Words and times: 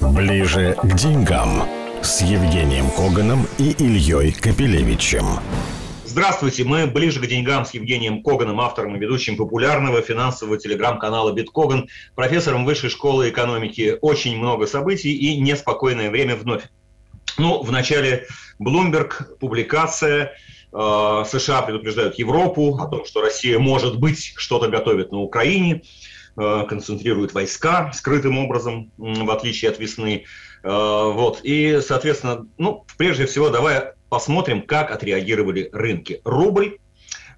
Ближе 0.00 0.76
к 0.82 0.94
деньгам 0.96 1.62
с 2.02 2.22
Евгением 2.22 2.90
Коганом 2.90 3.46
и 3.58 3.70
Ильей 3.78 4.32
Капелевичем. 4.32 5.24
Здравствуйте, 6.04 6.64
мы 6.64 6.86
ближе 6.86 7.20
к 7.20 7.26
деньгам 7.26 7.64
с 7.64 7.72
Евгением 7.72 8.22
Коганом, 8.22 8.60
автором 8.60 8.96
и 8.96 8.98
ведущим 8.98 9.36
популярного 9.36 10.02
финансового 10.02 10.58
телеграм-канала 10.58 11.32
«Биткоган», 11.32 11.88
профессором 12.16 12.64
Высшей 12.64 12.90
школы 12.90 13.28
экономики. 13.28 13.96
Очень 14.00 14.38
много 14.38 14.66
событий 14.66 15.12
и 15.12 15.40
неспокойное 15.40 16.10
время 16.10 16.34
вновь. 16.34 16.64
Ну, 17.38 17.62
в 17.62 17.70
начале 17.70 18.26
Bloomberg, 18.60 19.36
публикация, 19.38 20.32
э, 20.72 21.24
США 21.30 21.62
предупреждают 21.62 22.18
Европу 22.18 22.76
о 22.76 22.88
том, 22.88 23.04
что 23.04 23.20
Россия, 23.20 23.58
может 23.58 24.00
быть, 24.00 24.32
что-то 24.36 24.68
готовит 24.68 25.12
на 25.12 25.18
Украине, 25.18 25.82
концентрирует 26.36 27.34
войска 27.34 27.92
скрытым 27.92 28.38
образом, 28.38 28.92
в 28.96 29.30
отличие 29.30 29.70
от 29.70 29.78
весны. 29.78 30.24
Э, 30.62 31.12
вот. 31.12 31.40
И, 31.42 31.80
соответственно, 31.80 32.46
ну, 32.58 32.84
прежде 32.96 33.26
всего, 33.26 33.48
давай 33.48 33.92
посмотрим, 34.08 34.62
как 34.62 34.90
отреагировали 34.90 35.70
рынки. 35.72 36.20
Рубль 36.24 36.78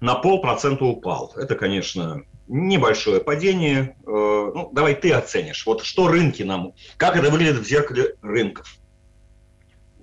на 0.01 0.15
полпроцента 0.15 0.85
упал. 0.85 1.33
Это, 1.35 1.55
конечно, 1.55 2.23
небольшое 2.47 3.21
падение. 3.21 3.95
Э, 4.05 4.51
ну, 4.53 4.69
давай 4.73 4.95
ты 4.95 5.11
оценишь. 5.11 5.65
Вот 5.65 5.83
что 5.83 6.07
рынки 6.07 6.43
нам, 6.43 6.73
как 6.97 7.15
это 7.15 7.29
выглядит 7.29 7.57
в 7.57 7.67
зеркале 7.67 8.15
рынков? 8.21 8.75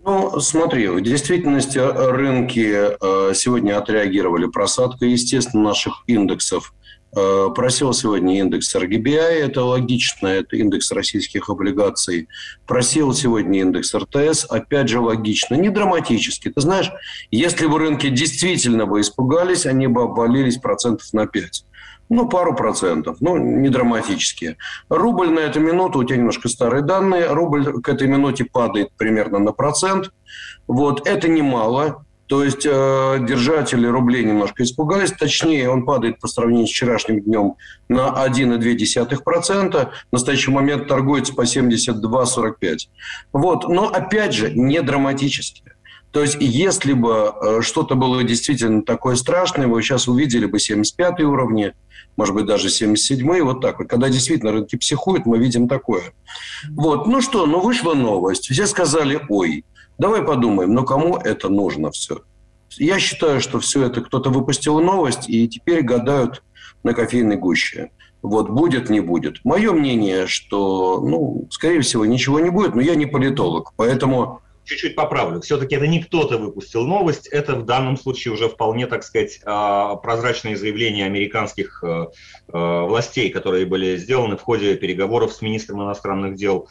Ну, 0.03 0.41
смотри, 0.41 0.89
в 0.89 1.03
действительности 1.03 1.79
рынки 1.79 2.75
э, 2.75 3.35
сегодня 3.35 3.77
отреагировали 3.77 4.47
просадкой, 4.47 5.11
естественно, 5.11 5.65
наших 5.65 6.05
индексов 6.07 6.73
Э, 6.73 6.80
просел 7.13 7.93
сегодня 7.93 8.39
индекс 8.41 8.75
RGBI, 8.75 9.45
это 9.45 9.65
логично, 9.65 10.29
это 10.29 10.57
индекс 10.57 10.93
российских 10.93 11.49
облигаций. 11.49 12.29
Просел 12.67 13.13
сегодня 13.15 13.61
индекс 13.61 13.95
РТС, 13.95 14.47
опять 14.49 14.89
же 14.89 15.01
логично, 15.01 15.55
не 15.55 15.71
драматически. 15.71 16.51
Ты 16.51 16.61
знаешь, 16.61 16.91
если 17.31 17.67
бы 17.67 17.79
рынки 17.79 18.09
действительно 18.09 18.87
бы 18.87 19.01
испугались, 19.01 19.67
они 19.67 19.87
бы 19.87 20.03
обвалились 20.03 20.59
процентов 20.59 21.13
на 21.13 21.27
5. 21.27 21.65
Ну, 22.11 22.29
пару 22.29 22.57
процентов, 22.57 23.19
ну, 23.21 23.37
не 23.37 23.69
драматические. 23.69 24.57
Рубль 24.89 25.31
на 25.31 25.39
эту 25.39 25.61
минуту, 25.61 26.01
у 26.01 26.05
тебя 26.05 26.17
немножко 26.17 26.49
старые 26.49 26.83
данные, 26.83 27.33
рубль 27.33 27.81
к 27.81 27.89
этой 27.89 28.09
минуте 28.09 28.45
падает 28.45 28.91
примерно 28.97 29.39
на 29.39 29.53
процент. 29.53 30.11
Вот, 30.67 31.07
это 31.07 31.29
немало. 31.29 32.05
То 32.31 32.45
есть 32.45 32.65
э, 32.65 33.19
держатели 33.27 33.89
рублей 33.89 34.23
немножко 34.23 34.63
испугались. 34.63 35.11
Точнее, 35.11 35.69
он 35.69 35.85
падает 35.85 36.21
по 36.21 36.29
сравнению 36.29 36.69
с 36.69 36.71
вчерашним 36.71 37.21
днем 37.23 37.57
на 37.89 38.25
1,2%. 38.25 39.89
В 39.89 40.13
настоящий 40.13 40.53
момент 40.53 40.87
торгуется 40.87 41.35
по 41.35 41.41
72,45. 41.41 42.55
Вот. 43.33 43.69
Но, 43.69 43.89
опять 43.89 44.33
же, 44.33 44.53
не 44.53 44.81
драматически. 44.81 45.65
То 46.13 46.23
есть, 46.23 46.37
если 46.39 46.93
бы 46.93 47.33
э, 47.35 47.63
что-то 47.63 47.97
было 47.97 48.23
действительно 48.23 48.83
такое 48.83 49.17
страшное, 49.17 49.67
вы 49.67 49.83
сейчас 49.83 50.07
увидели 50.07 50.47
бы 50.47 50.61
75 50.61 51.23
уровни, 51.23 51.73
может 52.17 52.37
быть, 52.37 52.47
даже 52.47 52.71
77 52.71 53.43
вот 53.43 53.61
так 53.61 53.81
вот. 53.81 53.89
Когда 53.89 54.09
действительно 54.09 54.53
рынки 54.53 54.77
психуют, 54.77 55.27
мы 55.27 55.39
видим 55.39 55.67
такое. 55.67 56.13
Вот. 56.77 57.09
Ну 57.09 57.23
что, 57.23 57.47
ну 57.47 57.59
вышла 57.59 57.95
новость. 57.95 58.51
Все 58.53 58.69
сказали, 58.69 59.21
ой, 59.29 59.65
Давай 60.01 60.23
подумаем, 60.23 60.73
но 60.73 60.85
кому 60.85 61.19
это 61.19 61.51
нужно 61.51 61.91
все? 61.91 62.23
Я 62.79 62.99
считаю, 62.99 63.39
что 63.39 63.61
все 63.61 63.85
это 63.85 64.01
кто-то 64.01 64.31
выпустил 64.31 64.81
новость, 64.81 65.29
и 65.29 65.47
теперь 65.47 65.83
гадают 65.83 66.43
на 66.83 66.95
кофейной 66.95 67.37
гуще. 67.37 67.91
Вот 68.23 68.49
будет, 68.49 68.89
не 68.89 69.01
будет. 69.01 69.45
Мое 69.45 69.73
мнение, 69.73 70.27
что, 70.27 71.03
ну, 71.03 71.47
скорее 71.51 71.83
всего, 71.83 72.07
ничего 72.07 72.41
не 72.41 72.49
будет, 72.49 72.75
но 72.75 72.81
я 72.81 72.95
не 72.95 73.05
политолог, 73.05 73.75
поэтому 73.77 74.41
чуть-чуть 74.65 74.97
поправлю. 74.97 75.43
Все-таки 75.43 75.75
это 75.75 75.87
не 75.87 76.03
кто-то 76.03 76.39
выпустил 76.39 76.87
новость, 76.87 77.27
это 77.27 77.57
в 77.57 77.67
данном 77.67 77.99
случае 77.99 78.33
уже 78.33 78.49
вполне, 78.49 78.87
так 78.87 79.05
сказать, 79.05 79.39
а, 79.45 79.97
прозрачные 79.97 80.57
заявления 80.57 81.05
американских 81.05 81.85
э, 81.85 82.07
э, 82.51 82.83
властей, 82.87 83.29
которые 83.29 83.67
были 83.67 83.99
сделаны 83.99 84.39
в 84.39 84.43
ходе 84.43 84.77
переговоров 84.77 85.35
с 85.35 85.43
министром 85.43 85.83
иностранных 85.83 86.37
дел 86.37 86.71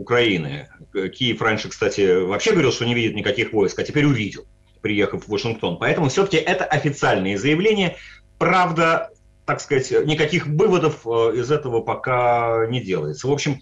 Украины. 0.00 0.68
Киев 0.92 1.40
раньше, 1.42 1.68
кстати, 1.68 2.22
вообще 2.22 2.52
говорил, 2.52 2.72
что 2.72 2.86
не 2.86 2.94
видит 2.94 3.14
никаких 3.14 3.52
войск, 3.52 3.78
а 3.78 3.84
теперь 3.84 4.06
увидел, 4.06 4.46
приехав 4.80 5.24
в 5.24 5.28
Вашингтон. 5.28 5.78
Поэтому 5.78 6.08
все-таки 6.08 6.38
это 6.38 6.64
официальные 6.64 7.38
заявления. 7.38 7.96
Правда, 8.38 9.10
так 9.44 9.60
сказать, 9.60 9.90
никаких 10.06 10.46
выводов 10.46 11.06
э, 11.06 11.36
из 11.36 11.50
этого 11.50 11.80
пока 11.80 12.66
не 12.68 12.80
делается. 12.80 13.28
В 13.28 13.32
общем, 13.32 13.60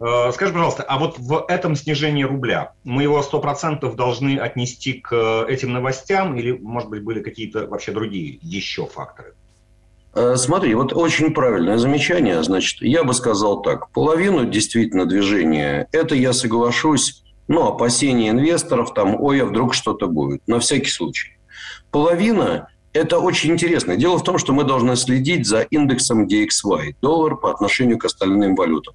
э, 0.00 0.32
Скажи, 0.32 0.52
пожалуйста, 0.52 0.82
а 0.82 0.98
вот 0.98 1.18
в 1.18 1.44
этом 1.48 1.76
снижении 1.76 2.24
рубля 2.24 2.72
мы 2.84 3.04
его 3.04 3.20
100% 3.20 3.94
должны 3.94 4.38
отнести 4.38 4.94
к 4.94 5.46
этим 5.48 5.72
новостям 5.72 6.36
или, 6.36 6.52
может 6.52 6.90
быть, 6.90 7.02
были 7.02 7.22
какие-то 7.22 7.66
вообще 7.66 7.92
другие 7.92 8.38
еще 8.42 8.86
факторы? 8.86 9.34
Э, 10.16 10.36
смотри, 10.36 10.74
вот 10.74 10.94
очень 10.94 11.34
правильное 11.34 11.76
замечание. 11.76 12.42
Значит, 12.42 12.80
я 12.80 13.04
бы 13.04 13.12
сказал 13.12 13.60
так. 13.60 13.90
Половину 13.90 14.46
действительно 14.46 15.04
движения, 15.04 15.88
это 15.92 16.14
я 16.14 16.32
соглашусь, 16.32 17.22
ну, 17.48 17.66
опасения 17.66 18.30
инвесторов, 18.30 18.94
там, 18.94 19.20
ой, 19.20 19.42
а 19.42 19.44
вдруг 19.44 19.74
что-то 19.74 20.06
будет, 20.06 20.40
на 20.48 20.58
всякий 20.58 20.88
случай. 20.88 21.36
Половина– 21.90 22.68
это 22.94 23.18
очень 23.18 23.52
интересно. 23.52 23.96
Дело 23.96 24.16
в 24.16 24.24
том, 24.24 24.38
что 24.38 24.54
мы 24.54 24.64
должны 24.64 24.96
следить 24.96 25.46
за 25.46 25.60
индексом 25.60 26.26
DXY, 26.26 26.94
доллар 27.02 27.36
по 27.36 27.50
отношению 27.50 27.98
к 27.98 28.06
остальным 28.06 28.54
валютам. 28.54 28.94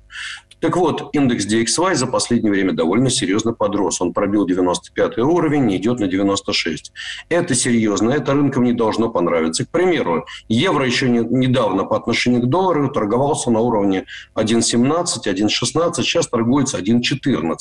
Так 0.61 0.77
вот, 0.77 1.09
индекс 1.13 1.47
DXY 1.47 1.95
за 1.95 2.05
последнее 2.05 2.51
время 2.51 2.73
довольно 2.73 3.09
серьезно 3.09 3.51
подрос. 3.51 3.99
Он 3.99 4.13
пробил 4.13 4.45
95 4.45 5.17
уровень 5.17 5.71
и 5.71 5.77
идет 5.77 5.99
на 5.99 6.07
96. 6.07 6.93
Это 7.29 7.55
серьезно, 7.55 8.11
это 8.11 8.33
рынкам 8.33 8.63
не 8.63 8.73
должно 8.73 9.09
понравиться. 9.09 9.65
К 9.65 9.69
примеру, 9.69 10.27
евро 10.47 10.85
еще 10.85 11.09
не, 11.09 11.19
недавно 11.19 11.83
по 11.83 11.97
отношению 11.97 12.43
к 12.43 12.45
доллару 12.45 12.89
торговался 12.89 13.49
на 13.49 13.59
уровне 13.59 14.05
1,17, 14.35 15.05
1,16, 15.25 15.93
сейчас 15.95 16.27
торгуется 16.27 16.77
1,14. 16.77 17.55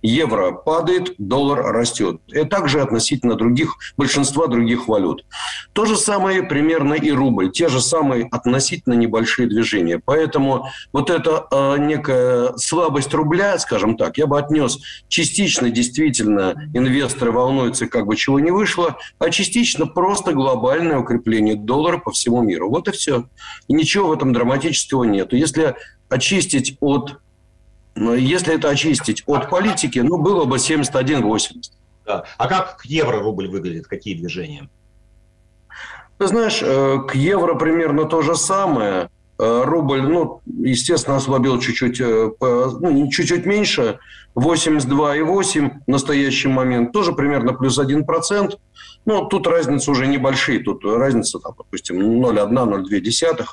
Евро 0.00 0.52
падает, 0.52 1.14
доллар 1.18 1.58
растет. 1.72 2.20
И 2.28 2.44
также 2.44 2.80
относительно 2.80 3.34
других, 3.34 3.76
большинства 3.98 4.46
других 4.46 4.88
валют. 4.88 5.26
То 5.74 5.84
же 5.84 5.96
самое 5.96 6.42
примерно 6.42 6.94
и 6.94 7.10
рубль. 7.10 7.50
Те 7.52 7.68
же 7.68 7.82
самые 7.82 8.28
относительно 8.30 8.94
небольшие 8.94 9.46
движения. 9.46 10.00
Поэтому 10.02 10.68
вот 10.92 11.10
это 11.10 11.46
э, 11.50 11.76
некая 11.78 12.29
слабость 12.56 13.12
рубля, 13.14 13.58
скажем 13.58 13.96
так, 13.96 14.18
я 14.18 14.26
бы 14.26 14.38
отнес 14.38 14.78
частично 15.08 15.70
действительно 15.70 16.54
инвесторы 16.74 17.32
волнуются, 17.32 17.86
как 17.86 18.06
бы 18.06 18.16
чего 18.16 18.40
не 18.40 18.50
вышло, 18.50 18.96
а 19.18 19.30
частично 19.30 19.86
просто 19.86 20.32
глобальное 20.32 20.98
укрепление 20.98 21.56
доллара 21.56 21.98
по 21.98 22.10
всему 22.10 22.42
миру. 22.42 22.70
Вот 22.70 22.88
и 22.88 22.92
все. 22.92 23.24
И 23.68 23.74
ничего 23.74 24.08
в 24.08 24.12
этом 24.12 24.32
драматического 24.32 25.04
нет. 25.04 25.32
Если 25.32 25.74
очистить 26.08 26.76
от 26.80 27.20
если 27.96 28.54
это 28.54 28.70
очистить 28.70 29.24
от 29.26 29.50
политики, 29.50 29.98
ну, 29.98 30.16
было 30.16 30.44
бы 30.44 30.56
71-80. 30.56 31.72
Да. 32.06 32.24
А 32.38 32.48
как 32.48 32.80
евро-рубль 32.84 33.48
выглядит? 33.48 33.88
Какие 33.88 34.14
движения? 34.14 34.68
Ты 36.18 36.26
знаешь, 36.26 36.60
э, 36.62 36.98
к 37.08 37.14
евро 37.14 37.54
примерно 37.54 38.04
то 38.04 38.22
же 38.22 38.36
самое. 38.36 39.10
Э, 39.40 39.62
рубль, 39.64 40.02
ну, 40.02 40.42
естественно, 40.44 41.16
ослабил 41.16 41.58
чуть-чуть, 41.58 41.98
э, 41.98 42.30
ну, 42.40 43.08
чуть-чуть 43.10 43.46
меньше, 43.46 43.98
82,8 44.34 45.70
в 45.86 45.90
настоящий 45.90 46.48
момент, 46.48 46.92
тоже 46.92 47.12
примерно 47.12 47.54
плюс 47.54 47.78
1%. 47.78 48.58
Ну, 49.06 49.24
тут 49.24 49.46
разница 49.46 49.90
уже 49.90 50.06
небольшие, 50.06 50.58
тут 50.60 50.84
разница, 50.84 51.38
там, 51.38 51.54
допустим, 51.56 52.22
0,1-0,2. 52.22 53.46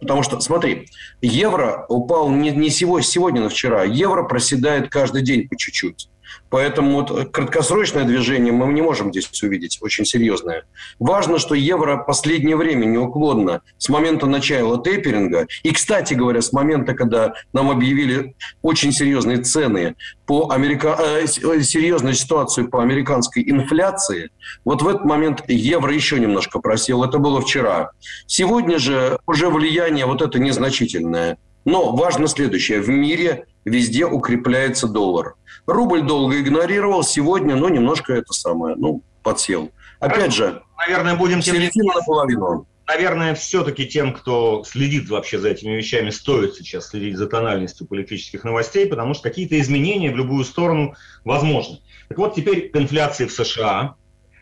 Потому 0.00 0.22
что, 0.22 0.40
смотри, 0.40 0.88
евро 1.20 1.84
упал 1.90 2.30
не, 2.30 2.50
не 2.50 2.70
сегодня, 2.70 3.04
сегодня, 3.04 3.42
но 3.42 3.50
вчера. 3.50 3.84
Евро 3.84 4.22
проседает 4.22 4.88
каждый 4.88 5.20
день 5.20 5.46
по 5.46 5.56
чуть-чуть. 5.58 6.08
Поэтому 6.50 7.02
вот 7.02 7.30
краткосрочное 7.30 8.04
движение 8.04 8.52
мы 8.52 8.72
не 8.72 8.82
можем 8.82 9.10
здесь 9.10 9.42
увидеть, 9.42 9.78
очень 9.80 10.04
серьезное. 10.04 10.64
Важно, 10.98 11.38
что 11.38 11.54
евро 11.54 11.96
последнее 11.96 12.56
время 12.56 12.84
неуклонно, 12.84 13.62
с 13.78 13.88
момента 13.88 14.26
начала 14.26 14.82
тейперинга, 14.82 15.46
и, 15.62 15.72
кстати 15.72 16.14
говоря, 16.14 16.40
с 16.40 16.52
момента, 16.52 16.94
когда 16.94 17.34
нам 17.52 17.70
объявили 17.70 18.34
очень 18.62 18.92
серьезные 18.92 19.38
цены 19.38 19.96
по 20.26 20.50
америка... 20.50 20.96
э, 20.98 21.26
серьезную 21.26 22.14
ситуацию 22.14 22.68
по 22.68 22.82
американской 22.82 23.42
инфляции, 23.48 24.30
вот 24.64 24.82
в 24.82 24.88
этот 24.88 25.04
момент 25.04 25.42
евро 25.48 25.92
еще 25.92 26.18
немножко 26.18 26.60
просел. 26.60 27.04
Это 27.04 27.18
было 27.18 27.40
вчера. 27.40 27.90
Сегодня 28.26 28.78
же 28.78 29.18
уже 29.26 29.48
влияние 29.48 30.06
вот 30.06 30.22
это 30.22 30.38
незначительное. 30.38 31.38
Но 31.64 31.94
важно 31.94 32.26
следующее. 32.28 32.80
В 32.80 32.88
мире 32.88 33.46
везде 33.64 34.04
укрепляется 34.06 34.86
доллар. 34.86 35.34
Рубль 35.66 36.02
долго 36.02 36.40
игнорировал, 36.40 37.02
сегодня, 37.02 37.56
ну, 37.56 37.68
немножко 37.68 38.12
это 38.12 38.32
самое, 38.32 38.76
ну, 38.76 39.02
подсел. 39.22 39.70
Опять 40.00 40.34
же, 40.34 40.62
наверное, 40.76 41.14
будем 41.14 41.40
середина 41.40 41.94
наполовину. 41.94 42.66
наверное, 42.86 43.34
все-таки 43.34 43.86
тем, 43.86 44.12
кто 44.12 44.62
следит 44.66 45.08
вообще 45.08 45.38
за 45.38 45.48
этими 45.48 45.72
вещами, 45.72 46.10
стоит 46.10 46.54
сейчас 46.54 46.88
следить 46.88 47.16
за 47.16 47.26
тональностью 47.26 47.86
политических 47.86 48.44
новостей, 48.44 48.86
потому 48.86 49.14
что 49.14 49.22
какие-то 49.22 49.58
изменения 49.58 50.10
в 50.10 50.16
любую 50.16 50.44
сторону 50.44 50.94
возможны. 51.24 51.78
Так 52.08 52.18
вот, 52.18 52.34
теперь 52.34 52.68
к 52.68 52.76
инфляции 52.76 53.24
в 53.24 53.32
США. 53.32 53.94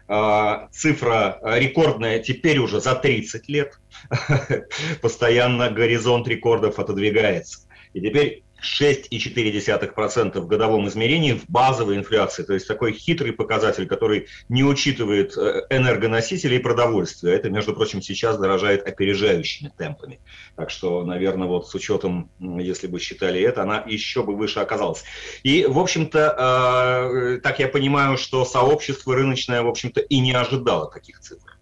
А, 0.09 0.69
цифра 0.73 1.39
рекордная 1.43 2.19
теперь 2.19 2.59
уже 2.59 2.81
за 2.81 2.95
30 2.95 3.49
лет. 3.49 3.79
Постоянно 5.03 5.71
горизонт 5.71 6.29
рекордов 6.29 6.79
отодвигается. 6.79 7.61
И 7.95 8.01
теперь 8.01 8.43
6,4% 8.63 10.41
в 10.41 10.47
годовом 10.47 10.89
измерении 10.89 11.33
в 11.33 11.49
базовой 11.49 11.97
инфляции. 11.97 12.43
То 12.45 12.55
есть 12.55 12.69
такой 12.69 12.93
хитрый 12.93 13.33
показатель, 13.33 13.87
который 13.87 14.29
не 14.49 14.63
учитывает 14.65 15.37
э, 15.37 15.67
энергоносители 15.71 16.57
и 16.57 16.59
продовольствие. 16.59 17.35
Это, 17.35 17.51
между 17.51 17.75
прочим, 17.75 18.01
сейчас 18.01 18.39
дорожает 18.39 18.87
опережающими 18.87 19.73
темпами. 19.77 20.21
Так 20.57 20.71
что, 20.71 21.05
наверное, 21.05 21.49
вот 21.49 21.69
с 21.69 21.75
учетом, 21.75 22.31
если 22.39 22.87
бы 22.87 23.01
считали 23.01 23.41
это, 23.41 23.63
она 23.63 23.83
еще 23.87 24.23
бы 24.23 24.37
выше 24.37 24.61
оказалась. 24.61 25.03
И, 25.43 25.67
в 25.67 25.79
общем-то, 25.79 27.39
э, 27.39 27.41
так 27.43 27.59
я 27.59 27.69
понимаю, 27.69 28.17
что 28.17 28.45
сообщество 28.45 29.15
рыночное, 29.15 29.63
в 29.63 29.69
общем-то, 29.69 30.01
и 30.01 30.21
не 30.21 30.33
ожидало 30.33 30.91
таких 30.91 31.21
цифр. 31.21 31.59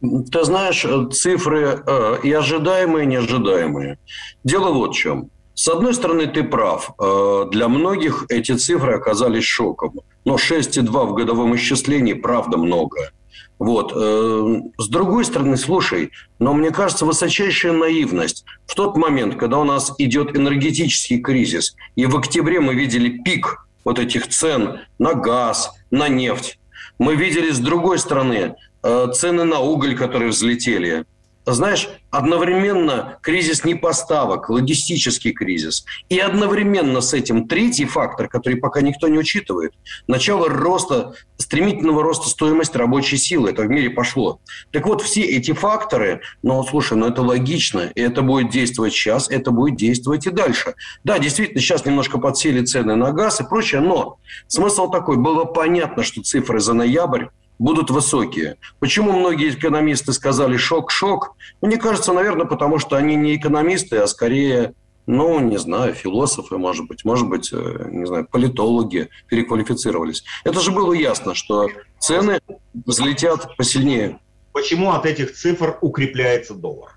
Ты 0.00 0.44
знаешь, 0.44 0.86
цифры 1.12 1.82
э, 1.84 2.18
и 2.22 2.32
ожидаемые, 2.32 3.04
и 3.04 3.08
неожидаемые. 3.08 3.98
Дело 4.44 4.72
вот 4.72 4.94
в 4.94 4.98
чем. 4.98 5.30
С 5.58 5.66
одной 5.66 5.92
стороны, 5.92 6.28
ты 6.28 6.44
прав. 6.44 6.92
Э, 7.00 7.46
для 7.50 7.66
многих 7.66 8.26
эти 8.28 8.52
цифры 8.52 8.94
оказались 8.94 9.42
шоком. 9.42 9.92
Но 10.24 10.36
6,2 10.36 11.06
в 11.06 11.14
годовом 11.14 11.56
исчислении, 11.56 12.12
правда, 12.12 12.56
много. 12.58 13.10
Вот. 13.58 13.92
Э, 13.92 14.60
с 14.78 14.86
другой 14.86 15.24
стороны, 15.24 15.56
слушай, 15.56 16.12
но 16.38 16.54
мне 16.54 16.70
кажется, 16.70 17.06
высочайшая 17.06 17.72
наивность. 17.72 18.44
В 18.66 18.76
тот 18.76 18.96
момент, 18.96 19.34
когда 19.34 19.58
у 19.58 19.64
нас 19.64 19.92
идет 19.98 20.36
энергетический 20.36 21.18
кризис, 21.18 21.74
и 21.96 22.06
в 22.06 22.16
октябре 22.16 22.60
мы 22.60 22.76
видели 22.76 23.18
пик 23.24 23.66
вот 23.84 23.98
этих 23.98 24.28
цен 24.28 24.82
на 25.00 25.14
газ, 25.14 25.72
на 25.90 26.06
нефть, 26.06 26.60
мы 27.00 27.16
видели 27.16 27.50
с 27.50 27.58
другой 27.58 27.98
стороны 27.98 28.54
э, 28.84 29.08
цены 29.12 29.42
на 29.42 29.58
уголь, 29.58 29.96
которые 29.96 30.30
взлетели– 30.30 31.04
знаешь, 31.52 31.88
одновременно 32.10 33.18
кризис 33.22 33.64
непоставок, 33.64 34.48
логистический 34.48 35.32
кризис, 35.32 35.84
и 36.08 36.18
одновременно 36.18 37.00
с 37.00 37.12
этим 37.14 37.46
третий 37.46 37.84
фактор, 37.84 38.28
который 38.28 38.56
пока 38.56 38.80
никто 38.80 39.08
не 39.08 39.18
учитывает, 39.18 39.72
начало 40.06 40.48
роста, 40.48 41.14
стремительного 41.36 42.02
роста 42.02 42.28
стоимости 42.28 42.76
рабочей 42.76 43.16
силы. 43.16 43.50
Это 43.50 43.62
в 43.62 43.68
мире 43.68 43.90
пошло. 43.90 44.40
Так 44.72 44.86
вот, 44.86 45.02
все 45.02 45.22
эти 45.22 45.52
факторы, 45.52 46.22
ну, 46.42 46.62
слушай, 46.64 46.96
ну 46.96 47.06
это 47.06 47.22
логично, 47.22 47.90
и 47.94 48.00
это 48.00 48.22
будет 48.22 48.50
действовать 48.50 48.92
сейчас, 48.92 49.30
это 49.30 49.50
будет 49.50 49.76
действовать 49.76 50.26
и 50.26 50.30
дальше. 50.30 50.74
Да, 51.04 51.18
действительно, 51.18 51.60
сейчас 51.60 51.84
немножко 51.84 52.18
подсели 52.18 52.64
цены 52.64 52.96
на 52.96 53.12
газ 53.12 53.40
и 53.40 53.44
прочее, 53.44 53.80
но 53.80 54.18
смысл 54.46 54.90
такой, 54.90 55.16
было 55.16 55.44
понятно, 55.44 56.02
что 56.02 56.22
цифры 56.22 56.60
за 56.60 56.74
ноябрь 56.74 57.26
будут 57.58 57.90
высокие. 57.90 58.56
Почему 58.78 59.12
многие 59.12 59.50
экономисты 59.50 60.12
сказали 60.12 60.56
шок-шок? 60.56 61.34
Мне 61.60 61.76
кажется, 61.76 62.12
наверное, 62.12 62.46
потому 62.46 62.78
что 62.78 62.96
они 62.96 63.16
не 63.16 63.36
экономисты, 63.36 63.98
а 63.98 64.06
скорее, 64.06 64.74
ну, 65.06 65.40
не 65.40 65.58
знаю, 65.58 65.94
философы, 65.94 66.58
может 66.58 66.86
быть, 66.86 67.04
может 67.04 67.28
быть, 67.28 67.50
э, 67.52 67.88
не 67.90 68.06
знаю, 68.06 68.26
политологи 68.30 69.08
переквалифицировались. 69.28 70.24
Это 70.44 70.60
же 70.60 70.70
было 70.70 70.92
ясно, 70.92 71.34
что 71.34 71.68
цены 71.98 72.40
взлетят 72.86 73.56
посильнее. 73.56 74.18
Почему 74.52 74.92
от 74.92 75.06
этих 75.06 75.34
цифр 75.34 75.78
укрепляется 75.80 76.54
доллар? 76.54 76.92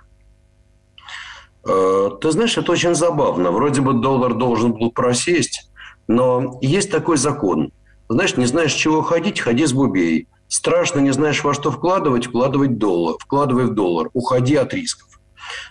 Э, 1.68 2.10
ты 2.20 2.32
знаешь, 2.32 2.58
это 2.58 2.72
очень 2.72 2.96
забавно. 2.96 3.52
Вроде 3.52 3.82
бы 3.82 3.94
доллар 3.94 4.34
должен 4.34 4.74
был 4.74 4.92
просесть, 4.92 5.70
но 6.08 6.60
есть 6.62 6.92
такой 6.92 7.18
закон. 7.18 7.72
Знаешь, 8.10 8.36
не 8.36 8.46
знаешь, 8.46 8.74
чего 8.74 9.02
ходить, 9.02 9.40
ходи 9.40 9.66
с 9.66 9.74
бубей. 9.74 10.28
Страшно, 10.52 11.00
не 11.00 11.12
знаешь, 11.12 11.46
во 11.46 11.54
что 11.54 11.72
вкладывать, 11.72 12.26
вкладывать 12.26 12.78
доллар, 12.78 13.16
вкладывай 13.18 13.68
в 13.68 13.74
доллар, 13.74 14.10
уходи 14.12 14.56
от 14.56 14.74
рисков. 14.74 15.08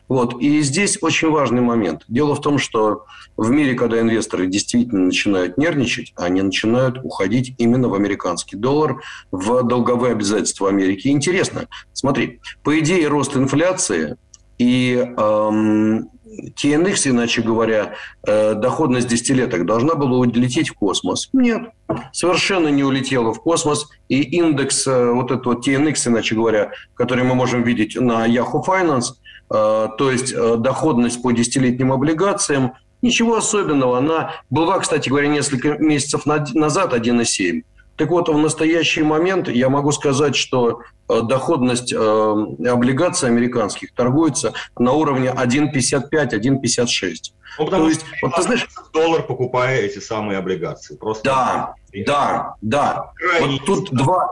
Вот. 0.08 0.40
И 0.40 0.62
здесь 0.62 0.96
очень 1.02 1.28
важный 1.28 1.60
момент. 1.60 2.04
Дело 2.08 2.34
в 2.34 2.40
том, 2.40 2.56
что 2.56 3.04
в 3.36 3.50
мире, 3.50 3.74
когда 3.74 4.00
инвесторы 4.00 4.46
действительно 4.46 5.04
начинают 5.04 5.58
нервничать, 5.58 6.14
они 6.16 6.40
начинают 6.40 6.96
уходить 7.04 7.54
именно 7.58 7.90
в 7.90 7.94
американский 7.94 8.56
доллар, 8.56 9.02
в 9.30 9.64
долговые 9.64 10.12
обязательства 10.12 10.70
Америки. 10.70 11.08
Интересно, 11.08 11.68
смотри, 11.92 12.40
по 12.64 12.78
идее 12.78 13.06
рост 13.08 13.36
инфляции 13.36 14.16
и 14.56 14.94
эм, 14.96 16.08
TNX, 16.56 17.10
иначе 17.10 17.42
говоря, 17.42 17.94
э, 18.26 18.54
доходность 18.54 19.08
десятилеток 19.08 19.66
должна 19.66 19.94
была 19.94 20.18
улететь 20.18 20.70
в 20.70 20.74
космос. 20.74 21.28
Нет, 21.32 21.70
совершенно 22.12 22.68
не 22.68 22.84
улетела 22.84 23.32
в 23.32 23.40
космос. 23.42 23.88
И 24.08 24.20
индекс, 24.20 24.86
э, 24.86 25.12
вот 25.12 25.30
этот 25.30 25.46
вот 25.46 25.66
TNX, 25.66 26.08
иначе 26.08 26.34
говоря, 26.34 26.72
который 26.94 27.24
мы 27.24 27.34
можем 27.34 27.62
видеть 27.62 27.96
на 27.96 28.26
Yahoo 28.26 28.64
Finance, 28.66 29.14
э, 29.50 29.88
то 29.98 30.10
есть 30.10 30.34
доходность 30.58 31.22
по 31.22 31.32
десятилетним 31.32 31.92
облигациям, 31.92 32.74
ничего 33.02 33.36
особенного. 33.36 33.98
Она 33.98 34.34
была, 34.50 34.78
кстати 34.78 35.08
говоря, 35.08 35.28
несколько 35.28 35.78
месяцев 35.78 36.26
назад 36.26 36.94
1,7. 36.94 37.62
Так 38.00 38.08
вот, 38.08 38.30
в 38.30 38.38
настоящий 38.38 39.02
момент 39.02 39.46
я 39.50 39.68
могу 39.68 39.92
сказать, 39.92 40.34
что 40.34 40.80
э, 41.10 41.20
доходность 41.20 41.92
э, 41.92 41.96
облигаций 41.98 43.28
американских 43.28 43.92
торгуется 43.92 44.54
на 44.78 44.92
уровне 44.92 45.28
1,55-1,56. 45.28 47.14
Ну, 47.58 47.66
То 47.66 47.88
есть, 47.90 48.06
вот 48.22 48.34
ты 48.36 48.42
знаешь, 48.42 48.66
доллар 48.94 49.22
покупая 49.22 49.82
эти 49.82 49.98
самые 49.98 50.38
облигации. 50.38 50.96
Просто 50.96 51.24
да, 51.24 51.74
да, 52.06 52.54
да. 52.62 53.12
Вот 53.38 53.66
тут 53.66 53.90
два, 53.90 54.30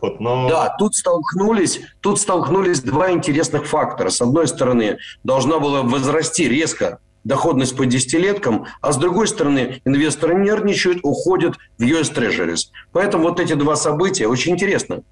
вот, 0.00 0.18
но... 0.18 0.48
Да, 0.48 0.74
тут 0.78 0.94
столкнулись, 0.94 1.82
тут 2.00 2.18
столкнулись 2.18 2.80
два 2.80 3.10
интересных 3.10 3.66
фактора. 3.66 4.08
С 4.08 4.22
одной 4.22 4.48
стороны, 4.48 4.96
должна 5.22 5.58
была 5.58 5.82
возрасти 5.82 6.48
резко 6.48 6.98
доходность 7.24 7.76
по 7.76 7.86
десятилеткам, 7.86 8.66
а 8.80 8.92
с 8.92 8.96
другой 8.96 9.28
стороны 9.28 9.80
инвесторы 9.84 10.34
нервничают, 10.34 11.00
уходят 11.02 11.56
в 11.78 11.82
US 11.82 12.14
Treasuries. 12.14 12.68
Поэтому 12.92 13.24
вот 13.24 13.40
эти 13.40 13.54
два 13.54 13.76
события 13.76 14.26
очень 14.26 14.52
интересны. 14.52 15.02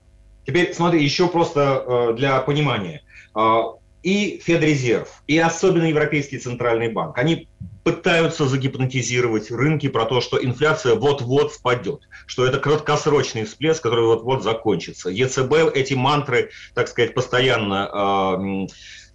Теперь 0.47 0.73
смотри, 0.75 1.03
еще 1.03 1.29
просто 1.29 1.85
э, 1.87 2.15
для 2.17 2.41
понимания. 2.41 3.03
Э, 3.35 3.61
и 4.03 4.41
Федрезерв, 4.43 5.23
и 5.27 5.39
особенно 5.39 5.85
Европейский 5.85 6.39
Центральный 6.39 6.91
банк, 6.91 7.19
они 7.19 7.49
пытаются 7.85 8.47
загипнотизировать 8.47 9.51
рынки 9.51 9.89
про 9.89 10.05
то, 10.05 10.21
что 10.21 10.43
инфляция 10.43 10.95
вот-вот 10.95 11.53
спадет, 11.55 12.01
что 12.27 12.45
это 12.45 12.59
краткосрочный 12.59 13.45
всплеск, 13.45 13.83
который 13.83 14.05
вот-вот 14.05 14.43
закончится. 14.43 15.11
ЕЦБ 15.11 15.75
эти 15.75 15.95
мантры, 15.95 16.51
так 16.75 16.89
сказать, 16.89 17.15
постоянно 17.15 17.89
э, 17.93 18.67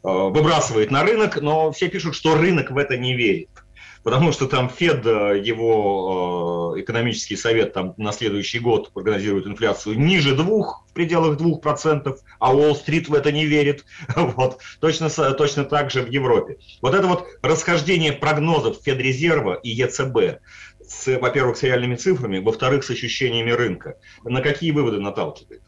Э, 0.06 0.28
выбрасывает 0.30 0.92
на 0.92 1.04
рынок, 1.04 1.42
но 1.42 1.72
все 1.72 1.88
пишут, 1.88 2.16
что 2.16 2.36
рынок 2.36 2.72
в 2.72 2.78
это 2.78 2.98
не 2.98 3.16
верит. 3.16 3.50
Потому 4.04 4.34
что 4.34 4.48
там 4.48 4.70
Фед, 4.70 5.06
э, 5.06 5.42
его 5.44 6.74
э, 6.76 6.82
экономический 6.82 7.38
совет 7.38 7.74
там 7.74 7.94
на 7.98 8.12
следующий 8.12 8.60
год 8.60 8.92
прогнозирует 8.92 9.48
инфляцию 9.48 9.98
ниже 9.98 10.36
двух, 10.36 10.86
в 10.90 10.94
пределах 10.94 11.38
двух 11.38 11.62
процентов, 11.62 12.20
а 12.40 12.54
Уолл-стрит 12.54 13.08
в 13.08 13.14
это 13.14 13.32
не 13.32 13.46
верит. 13.46 13.86
Вот. 14.16 14.60
Точно, 14.80 15.10
точно 15.10 15.64
так 15.64 15.92
же 15.92 16.02
в 16.02 16.10
Европе. 16.10 16.58
Вот 16.82 16.94
это 16.94 17.08
вот 17.08 17.28
расхождение 17.42 18.14
прогнозов 18.14 18.78
Федрезерва 18.84 19.54
и 19.56 19.70
ЕЦБ, 19.70 20.42
с, 20.86 21.20
во-первых, 21.20 21.58
с 21.58 21.64
реальными 21.64 21.96
цифрами, 21.96 22.40
во-вторых, 22.40 22.84
с 22.84 22.90
ощущениями 22.90 23.52
рынка, 23.52 23.98
на 24.24 24.42
какие 24.42 24.72
выводы 24.72 25.00
наталкивает? 25.00 25.62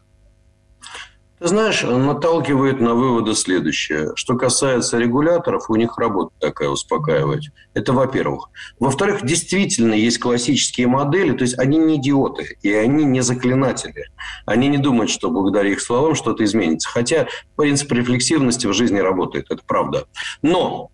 Ты 1.38 1.48
знаешь, 1.48 1.82
наталкивает 1.82 2.80
на 2.80 2.94
выводы 2.94 3.34
следующее. 3.34 4.12
Что 4.14 4.36
касается 4.36 4.96
регуляторов, 4.96 5.68
у 5.68 5.76
них 5.76 5.98
работа 5.98 6.32
такая 6.40 6.70
успокаивать. 6.70 7.50
Это 7.74 7.92
во-первых. 7.92 8.48
Во-вторых, 8.80 9.22
действительно 9.22 9.92
есть 9.92 10.18
классические 10.18 10.86
модели, 10.86 11.36
то 11.36 11.42
есть 11.42 11.58
они 11.58 11.76
не 11.76 11.96
идиоты, 11.96 12.56
и 12.62 12.72
они 12.72 13.04
не 13.04 13.20
заклинатели. 13.20 14.06
Они 14.46 14.68
не 14.68 14.78
думают, 14.78 15.10
что 15.10 15.30
благодаря 15.30 15.70
их 15.70 15.82
словам 15.82 16.14
что-то 16.14 16.42
изменится. 16.42 16.88
Хотя 16.88 17.28
принцип 17.54 17.92
рефлексивности 17.92 18.66
в 18.66 18.72
жизни 18.72 18.98
работает, 18.98 19.46
это 19.50 19.60
правда. 19.66 20.06
Но, 20.40 20.88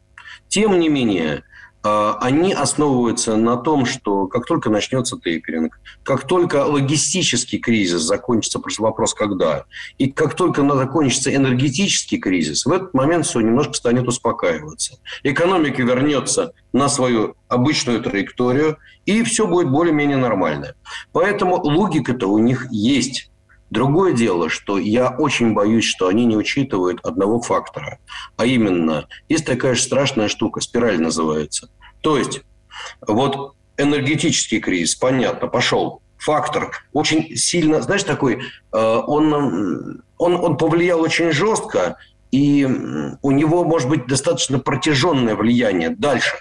тем 0.49 0.81
не 0.81 0.89
менее, 0.89 1.45
они 1.83 2.53
основываются 2.53 3.37
на 3.37 3.57
том, 3.57 3.87
что 3.87 4.27
как 4.29 4.47
только 4.47 4.71
начнется 4.71 5.19
тейперинг, 5.19 5.81
как 6.05 6.27
только 6.27 6.65
логистический 6.65 7.59
кризис 7.59 8.03
закончится, 8.03 8.61
просто 8.61 8.83
вопрос 8.83 9.15
когда, 9.15 9.65
и 9.99 10.11
как 10.11 10.35
только 10.35 10.63
закончится 10.77 11.35
энергетический 11.35 12.19
кризис, 12.19 12.67
в 12.67 12.73
этот 12.73 12.95
момент 12.95 13.27
все 13.27 13.41
немножко 13.41 13.75
станет 13.75 14.07
успокаиваться. 14.07 14.99
Экономика 15.25 15.83
вернется 15.83 16.53
на 16.73 16.89
свою 16.89 17.35
обычную 17.49 18.01
траекторию, 18.01 18.79
и 19.05 19.23
все 19.25 19.47
будет 19.47 19.71
более-менее 19.71 20.19
нормально. 20.19 20.75
Поэтому 21.13 21.57
логика-то 21.57 22.29
у 22.29 22.39
них 22.39 22.69
есть. 22.71 23.32
Другое 23.73 24.13
дело, 24.13 24.51
что 24.51 24.77
я 24.77 25.09
очень 25.09 25.55
боюсь, 25.55 25.87
что 25.87 26.09
они 26.09 26.27
не 26.27 26.37
учитывают 26.37 27.01
одного 27.05 27.41
фактора. 27.41 28.01
А 28.37 28.45
именно, 28.45 29.09
есть 29.31 29.47
такая 29.47 29.75
же 29.75 29.81
страшная 29.81 30.29
штука, 30.29 30.61
спираль 30.61 31.01
называется. 31.01 31.71
То 32.03 32.19
есть, 32.19 32.43
вот 33.01 33.55
энергетический 33.79 34.61
кризис, 34.61 34.95
понятно, 34.97 35.49
пошел. 35.49 36.03
Фактор 36.19 36.73
очень 36.93 37.35
сильно, 37.35 37.81
знаешь, 37.81 38.05
такой, 38.05 38.43
э, 38.43 39.03
он, 39.07 40.03
он, 40.19 40.35
он 40.35 40.59
повлиял 40.59 41.01
очень 41.01 41.33
жестко, 41.33 41.97
и 42.31 42.69
у 43.23 43.31
него 43.31 43.65
может 43.65 43.89
быть 43.89 44.07
достаточно 44.07 44.59
протяженное 44.59 45.35
влияние 45.35 45.89
дальше. 45.89 46.37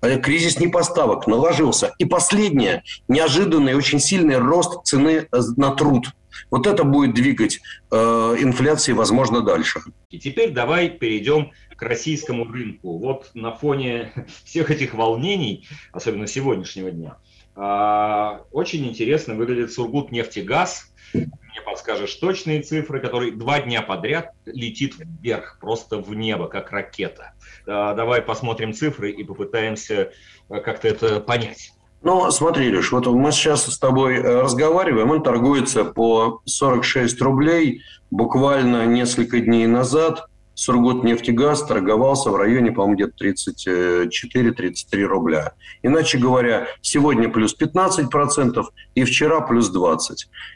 Э, 0.00 0.18
кризис 0.18 0.58
непоставок 0.58 1.28
наложился. 1.28 1.94
И 1.98 2.06
последнее, 2.06 2.82
неожиданный 3.06 3.74
очень 3.74 4.00
сильный 4.00 4.38
рост 4.38 4.84
цены 4.84 5.28
э, 5.30 5.40
на 5.56 5.76
труд. 5.76 6.08
Вот 6.50 6.66
это 6.66 6.84
будет 6.84 7.14
двигать 7.14 7.60
э, 7.90 7.96
инфляции, 7.96 8.92
возможно, 8.92 9.42
дальше. 9.42 9.80
И 10.10 10.18
теперь 10.18 10.50
давай 10.50 10.88
перейдем 10.88 11.52
к 11.76 11.82
российскому 11.82 12.44
рынку. 12.44 12.98
Вот 12.98 13.30
на 13.34 13.52
фоне 13.52 14.12
всех 14.44 14.70
этих 14.70 14.94
волнений, 14.94 15.66
особенно 15.92 16.26
сегодняшнего 16.26 16.90
дня, 16.90 17.16
э, 17.56 18.38
очень 18.52 18.86
интересно 18.86 19.34
выглядит 19.34 19.72
Сургут 19.72 20.12
нефтегаз 20.12 20.92
мне 21.14 21.60
подскажешь 21.64 22.14
точные 22.14 22.62
цифры, 22.62 23.00
который 23.00 23.30
два 23.30 23.60
дня 23.60 23.82
подряд 23.82 24.32
летит 24.46 24.94
вверх, 24.98 25.58
просто 25.60 25.98
в 25.98 26.14
небо, 26.14 26.48
как 26.48 26.70
ракета. 26.72 27.32
Давай 27.66 28.22
посмотрим 28.22 28.72
цифры 28.72 29.10
и 29.10 29.22
попытаемся 29.22 30.12
э, 30.48 30.60
как-то 30.60 30.88
это 30.88 31.20
понять. 31.20 31.71
Ну, 32.02 32.30
смотри, 32.30 32.74
Леш, 32.74 32.90
вот 32.90 33.06
мы 33.06 33.30
сейчас 33.30 33.66
с 33.66 33.78
тобой 33.78 34.16
э, 34.16 34.40
разговариваем, 34.40 35.10
он 35.10 35.22
торгуется 35.22 35.84
по 35.84 36.40
46 36.46 37.20
рублей. 37.22 37.82
Буквально 38.10 38.86
несколько 38.86 39.40
дней 39.40 39.66
назад 39.66 40.26
Сургутнефтегаз 40.54 41.64
торговался 41.64 42.30
в 42.30 42.36
районе, 42.36 42.72
по-моему, 42.72 42.96
где-то 42.96 43.24
34-33 43.24 45.02
рубля. 45.04 45.52
Иначе 45.82 46.18
говоря, 46.18 46.66
сегодня 46.82 47.30
плюс 47.30 47.56
15% 47.58 48.62
и 48.94 49.04
вчера 49.04 49.40
плюс 49.40 49.74
20%. 49.74 49.98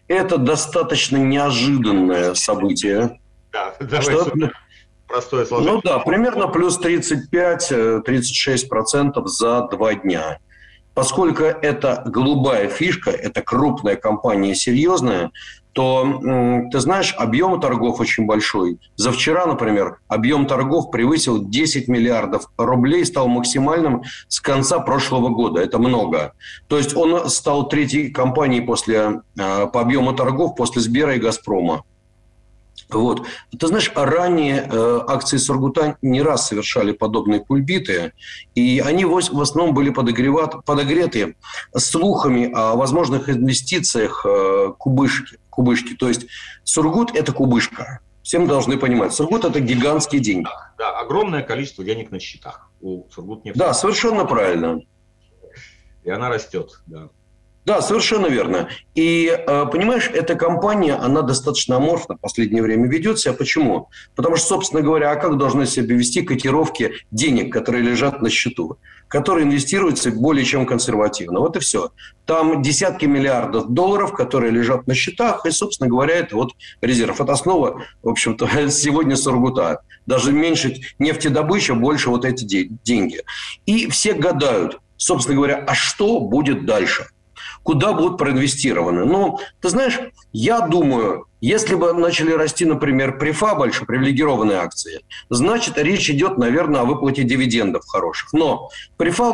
Это 0.08 0.36
достаточно 0.38 1.16
неожиданное 1.16 2.34
событие. 2.34 3.18
Да, 3.52 3.74
давай 3.80 4.02
что... 4.02 4.30
простое 5.08 5.46
сложение. 5.46 5.74
Ну 5.74 5.80
да, 5.82 5.98
примерно 6.00 6.48
плюс 6.48 6.78
35-36% 6.78 9.26
за 9.26 9.68
два 9.68 9.94
дня. 9.94 10.38
Поскольку 10.96 11.42
это 11.42 12.02
голубая 12.06 12.68
фишка, 12.68 13.10
это 13.10 13.42
крупная 13.42 13.96
компания, 13.96 14.54
серьезная, 14.54 15.30
то, 15.72 16.22
ты 16.72 16.80
знаешь, 16.80 17.14
объем 17.18 17.60
торгов 17.60 18.00
очень 18.00 18.24
большой. 18.24 18.78
За 18.96 19.12
вчера, 19.12 19.44
например, 19.44 19.98
объем 20.08 20.46
торгов 20.46 20.90
превысил 20.90 21.44
10 21.44 21.88
миллиардов 21.88 22.50
рублей, 22.56 23.04
стал 23.04 23.28
максимальным 23.28 24.04
с 24.28 24.40
конца 24.40 24.78
прошлого 24.78 25.28
года. 25.28 25.60
Это 25.60 25.78
много. 25.78 26.32
То 26.66 26.78
есть 26.78 26.96
он 26.96 27.28
стал 27.28 27.68
третьей 27.68 28.08
компанией 28.08 28.62
после, 28.62 29.20
а, 29.38 29.66
по 29.66 29.82
объему 29.82 30.14
торгов 30.14 30.56
после 30.56 30.80
Сбера 30.80 31.14
и 31.14 31.18
Газпрома. 31.18 31.84
Вот. 32.88 33.26
Ты 33.58 33.66
знаешь, 33.66 33.90
ранее 33.94 34.68
э, 34.70 35.00
акции 35.08 35.38
Сургута 35.38 35.96
не 36.02 36.22
раз 36.22 36.46
совершали 36.46 36.92
подобные 36.92 37.40
кульбиты, 37.40 38.12
и 38.54 38.80
они 38.84 39.04
в, 39.04 39.10
в 39.10 39.40
основном 39.40 39.74
были 39.74 39.90
подогреты 39.90 41.36
слухами 41.76 42.50
о 42.54 42.76
возможных 42.76 43.28
инвестициях 43.28 44.24
э, 44.24 44.72
кубышки, 44.78 45.38
кубышки. 45.50 45.94
То 45.94 46.08
есть 46.08 46.26
Сургут– 46.64 47.10
это 47.14 47.32
кубышка. 47.32 48.00
Всем 48.22 48.46
должны 48.46 48.76
понимать. 48.76 49.12
Сургут– 49.12 49.44
это 49.46 49.60
гигантские 49.60 50.20
деньги. 50.20 50.48
Да, 50.78 50.98
огромное 50.98 51.42
количество 51.42 51.84
денег 51.84 52.10
на 52.10 52.20
счетах 52.20 52.70
у 52.80 53.08
Сургут 53.10 53.44
нефть. 53.44 53.58
Да, 53.58 53.74
совершенно 53.74 54.24
правильно. 54.24 54.80
И 56.04 56.10
она 56.10 56.28
растет, 56.28 56.80
да. 56.86 57.08
Да, 57.66 57.82
совершенно 57.82 58.28
верно. 58.28 58.68
И, 58.94 59.26
э, 59.26 59.66
понимаешь, 59.72 60.08
эта 60.14 60.36
компания, 60.36 60.94
она 60.94 61.22
достаточно 61.22 61.76
аморфно 61.76 62.16
в 62.16 62.20
последнее 62.20 62.62
время 62.62 62.86
ведет 62.86 63.18
себя. 63.18 63.32
Почему? 63.34 63.88
Потому 64.14 64.36
что, 64.36 64.46
собственно 64.46 64.82
говоря, 64.82 65.10
а 65.10 65.16
как 65.16 65.36
должны 65.36 65.66
себя 65.66 65.96
вести 65.96 66.22
котировки 66.22 66.92
денег, 67.10 67.52
которые 67.52 67.82
лежат 67.82 68.22
на 68.22 68.30
счету, 68.30 68.78
которые 69.08 69.46
инвестируются 69.46 70.12
более 70.12 70.44
чем 70.44 70.64
консервативно? 70.64 71.40
Вот 71.40 71.56
и 71.56 71.58
все. 71.58 71.90
Там 72.24 72.62
десятки 72.62 73.06
миллиардов 73.06 73.68
долларов, 73.68 74.12
которые 74.12 74.52
лежат 74.52 74.86
на 74.86 74.94
счетах, 74.94 75.44
и, 75.44 75.50
собственно 75.50 75.90
говоря, 75.90 76.14
это 76.14 76.36
вот 76.36 76.52
резерв. 76.80 77.20
Это 77.20 77.32
основа, 77.32 77.82
в 78.00 78.08
общем-то, 78.08 78.48
сегодня 78.70 79.16
Сургута. 79.16 79.80
Даже 80.06 80.30
меньше 80.30 80.76
нефтедобыча, 81.00 81.74
больше 81.74 82.10
вот 82.10 82.24
эти 82.24 82.70
деньги. 82.84 83.22
И 83.66 83.90
все 83.90 84.12
гадают, 84.12 84.78
собственно 84.96 85.34
говоря, 85.34 85.64
а 85.66 85.74
что 85.74 86.20
будет 86.20 86.64
дальше? 86.64 87.08
Куда 87.66 87.92
будут 87.92 88.16
проинвестированы. 88.16 89.04
Ну, 89.04 89.40
ты 89.60 89.70
знаешь, 89.70 89.98
я 90.32 90.60
думаю, 90.60 91.26
если 91.40 91.74
бы 91.74 91.92
начали 91.92 92.30
расти, 92.30 92.64
например, 92.64 93.18
префа 93.18 93.56
больше, 93.56 93.84
привилегированные 93.84 94.58
акции, 94.58 95.00
значит, 95.30 95.76
речь 95.76 96.08
идет, 96.08 96.38
наверное, 96.38 96.82
о 96.82 96.84
выплате 96.84 97.24
дивидендов 97.24 97.84
хороших. 97.84 98.32
Но 98.32 98.70
префа 98.96 99.32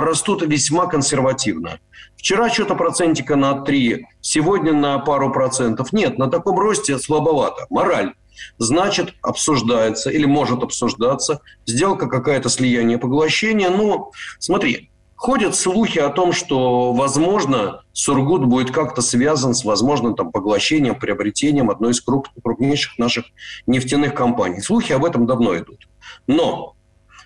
растут 0.00 0.42
весьма 0.42 0.86
консервативно. 0.86 1.78
Вчера 2.16 2.50
что-то 2.50 2.74
процентика 2.74 3.36
на 3.36 3.62
3, 3.62 4.06
сегодня 4.20 4.72
на 4.72 4.98
пару 4.98 5.32
процентов. 5.32 5.92
Нет, 5.92 6.18
на 6.18 6.28
таком 6.28 6.58
росте 6.58 6.98
слабовато. 6.98 7.66
Мораль. 7.70 8.14
Значит, 8.58 9.14
обсуждается 9.22 10.10
или 10.10 10.24
может 10.24 10.64
обсуждаться 10.64 11.42
сделка 11.64 12.08
какая-то 12.08 12.48
слияние 12.48 12.98
поглощения. 12.98 13.70
Ну, 13.70 14.10
смотри, 14.40 14.90
Ходят 15.22 15.54
слухи 15.54 16.00
о 16.00 16.08
том, 16.08 16.32
что, 16.32 16.92
возможно, 16.92 17.84
Сургут 17.92 18.44
будет 18.44 18.72
как-то 18.72 19.02
связан 19.02 19.54
с 19.54 19.64
возможным 19.64 20.16
там, 20.16 20.32
поглощением, 20.32 20.98
приобретением 20.98 21.70
одной 21.70 21.92
из 21.92 22.00
круп, 22.00 22.26
крупнейших 22.42 22.98
наших 22.98 23.26
нефтяных 23.68 24.14
компаний. 24.14 24.60
Слухи 24.60 24.90
об 24.90 25.04
этом 25.04 25.28
давно 25.28 25.56
идут. 25.56 25.86
Но 26.26 26.74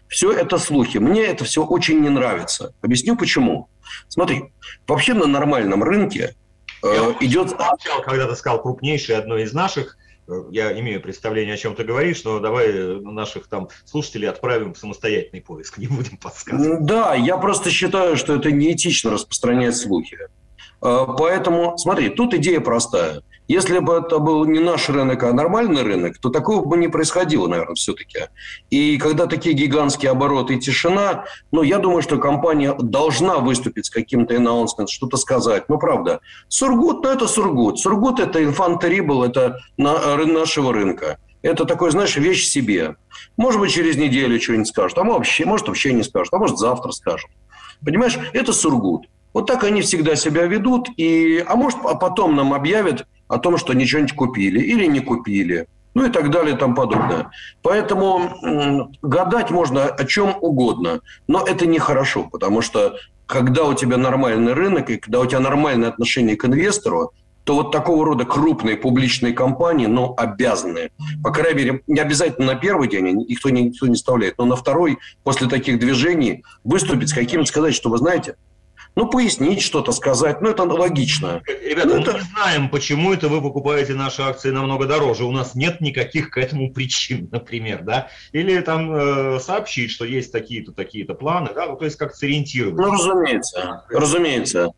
все 0.09 0.31
это 0.31 0.59
слухи. 0.59 0.99
Мне 0.99 1.23
это 1.23 1.47
все 1.47 1.65
очень 1.65 2.03
не 2.03 2.11
нравится. 2.11 2.75
Объясню 2.83 3.17
почему. 3.17 3.71
Смотри, 4.09 4.53
вообще 4.87 5.15
на 5.15 5.27
нормальном 5.27 5.83
рынке 5.83 6.35
э, 6.85 7.15
идет... 7.21 7.57
Когда 8.05 8.29
ты 8.29 8.37
сказал 8.37 8.61
крупнейший 8.61 9.17
одной 9.17 9.45
из 9.45 9.55
наших, 9.55 9.97
я 10.51 10.79
имею 10.81 11.01
представление, 11.01 11.55
о 11.55 11.57
чем 11.57 11.75
ты 11.75 11.85
говоришь, 11.85 12.25
но 12.25 12.41
давай 12.41 13.01
наших 13.01 13.47
там 13.47 13.69
слушателей 13.85 14.29
отправим 14.29 14.75
в 14.75 14.79
самостоятельный 14.79 15.41
поиск, 15.41 15.79
не 15.79 15.87
будем 15.87 16.17
подсказывать. 16.17 16.85
Да, 16.85 17.15
я 17.15 17.37
просто 17.37 17.71
считаю, 17.71 18.17
что 18.17 18.35
это 18.35 18.51
неэтично 18.51 19.13
распространять 19.13 19.77
слухи. 19.77 20.19
А, 20.81 21.07
поэтому, 21.07 21.77
смотри, 21.79 22.09
тут 22.11 22.35
идея 22.35 22.61
простая. 22.61 23.23
Если 23.49 23.79
бы 23.79 23.95
это 23.95 24.19
был 24.19 24.45
не 24.45 24.59
наш 24.59 24.89
рынок, 24.89 25.23
а 25.23 25.33
нормальный 25.33 25.83
рынок, 25.83 26.19
то 26.19 26.31
такого 26.31 26.65
бы 26.65 26.77
не 26.77 26.89
происходило, 26.89 27.47
наверное, 27.47 27.75
все-таки. 27.75 28.21
И 28.71 28.99
когда 28.99 29.27
такие 29.27 29.55
гигантские 29.55 30.11
обороты 30.11 30.55
и 30.55 30.61
тишина, 30.61 31.25
ну, 31.53 31.63
я 31.63 31.79
думаю, 31.79 32.03
что 32.03 32.19
компания 32.19 32.75
должна 32.79 33.39
выступить 33.39 33.87
с 33.87 33.91
каким-то 33.91 34.35
announcement, 34.35 34.89
что-то 34.89 35.17
сказать. 35.17 35.69
Ну, 35.69 35.79
правда. 35.79 36.21
Сургут, 36.49 37.05
ну, 37.05 37.11
это 37.11 37.29
Сургут. 37.29 37.79
Сургут– 37.79 38.19
это 38.21 38.43
инфантерибл, 38.43 39.23
это 39.23 39.59
на, 39.77 40.17
нашего 40.25 40.73
рынка. 40.73 41.19
Это 41.43 41.65
такой, 41.65 41.93
знаешь, 41.93 42.17
вещь 42.17 42.47
себе. 42.47 42.97
Может 43.37 43.61
быть, 43.61 43.73
через 43.73 43.97
неделю 43.97 44.41
что-нибудь 44.41 44.67
скажут, 44.67 44.99
а 44.99 45.05
вообще, 45.05 45.45
может, 45.45 45.69
вообще 45.69 45.93
не 45.93 46.03
скажут, 46.03 46.35
а 46.35 46.39
может, 46.39 46.59
завтра 46.59 46.91
скажут. 46.91 47.31
Понимаешь, 47.85 48.19
это 48.33 48.53
Сургут. 48.53 49.07
Вот 49.33 49.47
так 49.47 49.63
они 49.65 49.83
всегда 49.83 50.17
себя 50.17 50.47
ведут, 50.47 50.89
и, 50.97 51.45
а 51.47 51.57
может, 51.57 51.79
а 51.85 51.95
потом 51.95 52.35
нам 52.35 52.55
объявят, 52.55 53.07
о 53.29 53.39
том, 53.39 53.57
что 53.57 53.73
ничего 53.73 54.03
не 54.03 54.09
купили 54.09 54.61
или 54.61 54.87
не 54.87 55.01
купили, 55.01 55.67
ну 55.95 56.07
и 56.07 56.11
так 56.11 56.31
далее 56.31 56.55
и 56.55 56.59
тому 56.59 56.75
подобное. 56.75 57.31
Поэтому 57.63 58.91
гадать 59.03 59.51
можно 59.51 59.85
о 59.85 60.05
чем 60.05 60.37
угодно, 60.41 61.01
но 61.27 61.45
это 61.45 61.67
нехорошо, 61.67 62.29
потому 62.31 62.61
что 62.61 62.97
когда 63.27 63.65
у 63.65 63.75
тебя 63.75 63.97
нормальный 63.97 64.53
рынок 64.53 64.91
и 64.91 64.99
когда 64.99 65.21
у 65.21 65.27
тебя 65.27 65.41
нормальное 65.41 65.89
отношение 65.89 66.37
к 66.37 66.45
инвестору, 66.45 67.13
то 67.47 67.55
вот 67.55 67.71
такого 67.71 68.05
рода 68.05 68.25
крупные 68.25 68.77
публичные 68.77 69.33
компании, 69.33 69.87
ну, 69.87 70.15
обязаны, 70.17 70.91
по 71.23 71.31
крайней 71.31 71.59
мере, 71.59 71.83
не 71.87 72.01
обязательно 72.01 72.55
на 72.55 72.55
первый 72.57 72.89
день, 72.89 73.07
никто 73.29 73.51
не, 73.51 73.63
никто 73.63 73.87
не 73.87 73.95
вставляет, 73.95 74.37
но 74.39 74.47
на 74.47 74.57
второй, 74.57 74.99
после 75.23 75.49
таких 75.49 75.79
движений, 75.79 76.43
выступить 76.65 77.11
с 77.11 77.15
каким-то, 77.15 77.47
сказать, 77.47 77.73
что 77.73 77.89
вы 77.89 77.99
знаете, 77.99 78.35
ну, 78.97 79.09
пояснить 79.09 79.63
что-то, 79.63 79.93
сказать. 79.93 80.41
Ну, 80.41 80.51
это 80.51 80.65
логично. 80.65 81.43
Ребята, 81.47 81.89
ну, 81.89 81.95
мы 81.97 82.01
это... 82.01 82.13
не 82.15 82.21
знаем, 82.21 82.69
почему 82.71 83.13
это 83.13 83.29
вы 83.29 83.41
покупаете 83.41 83.95
наши 83.95 84.23
акции 84.23 84.51
намного 84.51 84.87
дороже. 84.87 85.25
У 85.25 85.33
нас 85.33 85.55
нет 85.55 85.81
никаких 85.81 86.31
к 86.31 86.39
этому 86.39 86.73
причин, 86.73 87.29
например, 87.33 87.83
да? 87.83 88.09
Или 88.33 88.59
там 88.61 88.93
э, 88.93 89.41
сообщить, 89.41 89.91
что 89.91 90.05
есть 90.05 90.33
такие-то, 90.33 90.73
такие-то 90.73 91.15
планы, 91.15 91.51
да? 91.55 91.67
Ну, 91.67 91.77
то 91.77 91.85
есть 91.85 91.97
как 91.97 92.15
сориентировать. 92.15 92.77
Ну, 92.77 92.93
разумеется, 92.93 93.85
разумеется. 93.91 94.73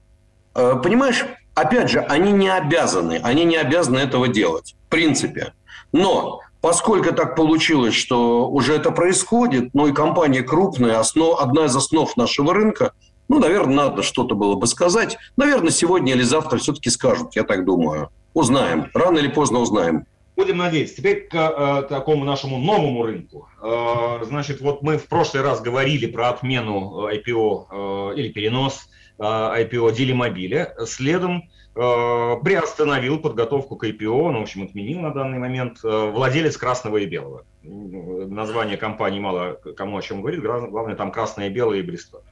Э, 0.55 0.75
понимаешь, 0.83 1.25
Опять 1.59 1.91
же, 1.91 1.99
они 2.03 2.31
не 2.31 2.49
обязаны, 2.49 3.19
они 3.25 3.43
не 3.43 3.57
обязаны 3.57 3.99
этого 3.99 4.29
делать, 4.29 4.77
в 4.87 4.91
принципе. 4.91 5.55
Но 5.91 6.41
поскольку 6.61 7.13
так 7.13 7.35
получилось, 7.35 7.95
что 7.95 8.49
уже 8.49 8.77
это 8.77 8.93
происходит, 8.93 9.71
ну 9.75 9.89
и 9.89 9.93
компания 9.93 10.43
крупная, 10.43 11.01
основ, 11.01 11.41
одна 11.41 11.65
из 11.65 11.75
основ 11.75 12.17
нашего 12.17 12.55
рынка, 12.55 12.93
ну, 13.29 13.39
наверное, 13.39 13.77
надо 13.77 14.03
что-то 14.03 14.35
было 14.35 14.55
бы 14.57 14.67
сказать. 14.67 15.19
Наверное, 15.37 15.71
сегодня 15.71 16.15
или 16.15 16.23
завтра 16.23 16.59
все-таки 16.59 16.91
скажут, 16.91 17.37
я 17.37 17.45
так 17.45 17.65
думаю. 17.65 18.11
Узнаем. 18.35 18.91
Рано 18.95 19.19
или 19.19 19.29
поздно 19.29 19.59
узнаем. 19.59 20.07
Будем 20.37 20.59
надеяться. 20.59 20.97
Теперь 20.97 21.27
к 21.27 21.35
э, 21.35 21.83
такому 21.89 22.25
нашему 22.25 22.59
новому 22.59 23.03
рынку. 23.03 23.49
Э, 23.61 24.25
значит, 24.25 24.61
вот 24.61 24.83
мы 24.83 24.97
в 24.97 25.09
прошлый 25.09 25.43
раз 25.43 25.61
говорили 25.61 26.07
про 26.07 26.29
отмену 26.29 27.09
IPO 27.11 28.13
э, 28.13 28.19
или 28.21 28.29
перенос 28.29 28.89
э, 29.19 29.23
IPO 29.23 29.93
Делимобиля. 29.93 30.75
Следом 30.87 31.51
э, 31.75 32.37
приостановил 32.45 33.19
подготовку 33.19 33.77
к 33.77 33.85
IPO, 33.85 34.31
ну, 34.31 34.39
в 34.39 34.43
общем, 34.43 34.63
отменил 34.63 35.01
на 35.01 35.13
данный 35.13 35.39
момент 35.39 35.81
э, 35.83 36.11
владелец 36.13 36.57
Красного 36.57 36.99
и 36.99 37.07
Белого. 37.07 37.45
Название 37.65 38.77
компании 38.77 39.19
мало 39.19 39.59
кому 39.77 39.99
о 39.99 40.03
чем 40.03 40.21
говорит, 40.21 40.41
главное 40.41 40.95
там 40.95 41.11
Красное 41.11 41.49
и 41.49 41.51
Белое 41.51 41.81
и 41.81 41.83
Бристоль. 41.83 42.23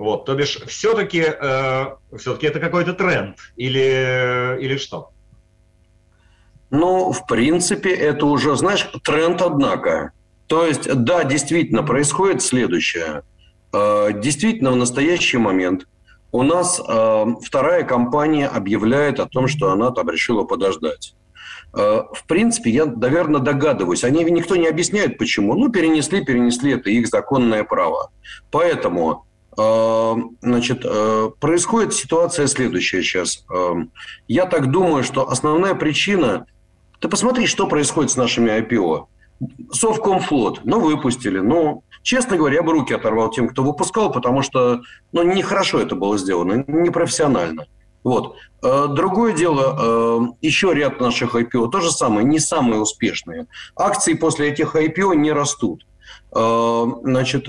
Вот, 0.00 0.24
то 0.24 0.34
бишь, 0.34 0.58
все-таки 0.66 1.22
э, 1.22 1.84
все-таки 2.16 2.46
это 2.46 2.58
какой-то 2.58 2.94
тренд 2.94 3.36
или, 3.56 4.56
или 4.58 4.78
что? 4.78 5.10
Ну, 6.70 7.12
в 7.12 7.26
принципе, 7.26 7.90
это 7.90 8.24
уже, 8.24 8.56
знаешь, 8.56 8.90
тренд, 9.04 9.42
однако. 9.42 10.12
То 10.46 10.64
есть, 10.64 10.90
да, 10.90 11.24
действительно, 11.24 11.82
происходит 11.82 12.40
следующее. 12.40 13.24
Э, 13.74 14.12
действительно, 14.14 14.70
в 14.70 14.76
настоящий 14.76 15.36
момент 15.36 15.86
у 16.32 16.44
нас 16.44 16.80
э, 16.80 17.26
вторая 17.42 17.82
компания 17.82 18.48
объявляет 18.48 19.20
о 19.20 19.26
том, 19.26 19.48
что 19.48 19.70
она 19.70 19.90
там 19.90 20.08
решила 20.08 20.44
подождать. 20.44 21.14
Э, 21.74 22.04
в 22.10 22.24
принципе, 22.26 22.70
я, 22.70 22.86
наверное, 22.86 23.42
догадываюсь. 23.42 24.04
Они 24.04 24.24
никто 24.24 24.56
не 24.56 24.66
объясняет, 24.66 25.18
почему. 25.18 25.52
Ну, 25.56 25.68
перенесли, 25.68 26.24
перенесли, 26.24 26.72
это 26.72 26.88
их 26.88 27.06
законное 27.06 27.64
право. 27.64 28.10
Поэтому 28.50 29.26
Значит, 29.56 30.82
происходит 31.40 31.92
ситуация 31.92 32.46
следующая 32.46 33.02
сейчас. 33.02 33.44
Я 34.28 34.46
так 34.46 34.70
думаю, 34.70 35.02
что 35.02 35.28
основная 35.28 35.74
причина 35.74 36.46
ты 37.00 37.08
посмотри, 37.08 37.46
что 37.46 37.66
происходит 37.66 38.10
с 38.10 38.16
нашими 38.16 38.50
IPO. 38.50 39.06
Совкомфлот, 39.72 40.60
ну, 40.64 40.80
выпустили. 40.80 41.38
Ну, 41.38 41.82
честно 42.02 42.36
говоря, 42.36 42.56
я 42.56 42.62
бы 42.62 42.72
руки 42.72 42.92
оторвал 42.92 43.30
тем, 43.30 43.48
кто 43.48 43.62
выпускал, 43.62 44.12
потому 44.12 44.42
что, 44.42 44.82
ну, 45.12 45.22
нехорошо 45.22 45.80
это 45.80 45.96
было 45.96 46.18
сделано, 46.18 46.62
непрофессионально. 46.66 47.66
Вот. 48.04 48.36
Э, 48.62 48.86
другое 48.88 49.32
дело, 49.32 49.76
э, 49.78 50.32
еще 50.42 50.74
ряд 50.74 51.00
наших 51.00 51.34
IPO, 51.34 51.70
то 51.70 51.80
же 51.80 51.90
самое, 51.90 52.26
не 52.26 52.38
самые 52.38 52.80
успешные. 52.80 53.46
Акции 53.76 54.12
после 54.12 54.50
этих 54.50 54.76
IPO 54.76 55.16
не 55.16 55.32
растут. 55.32 55.86
Э, 56.34 56.84
значит, 57.02 57.48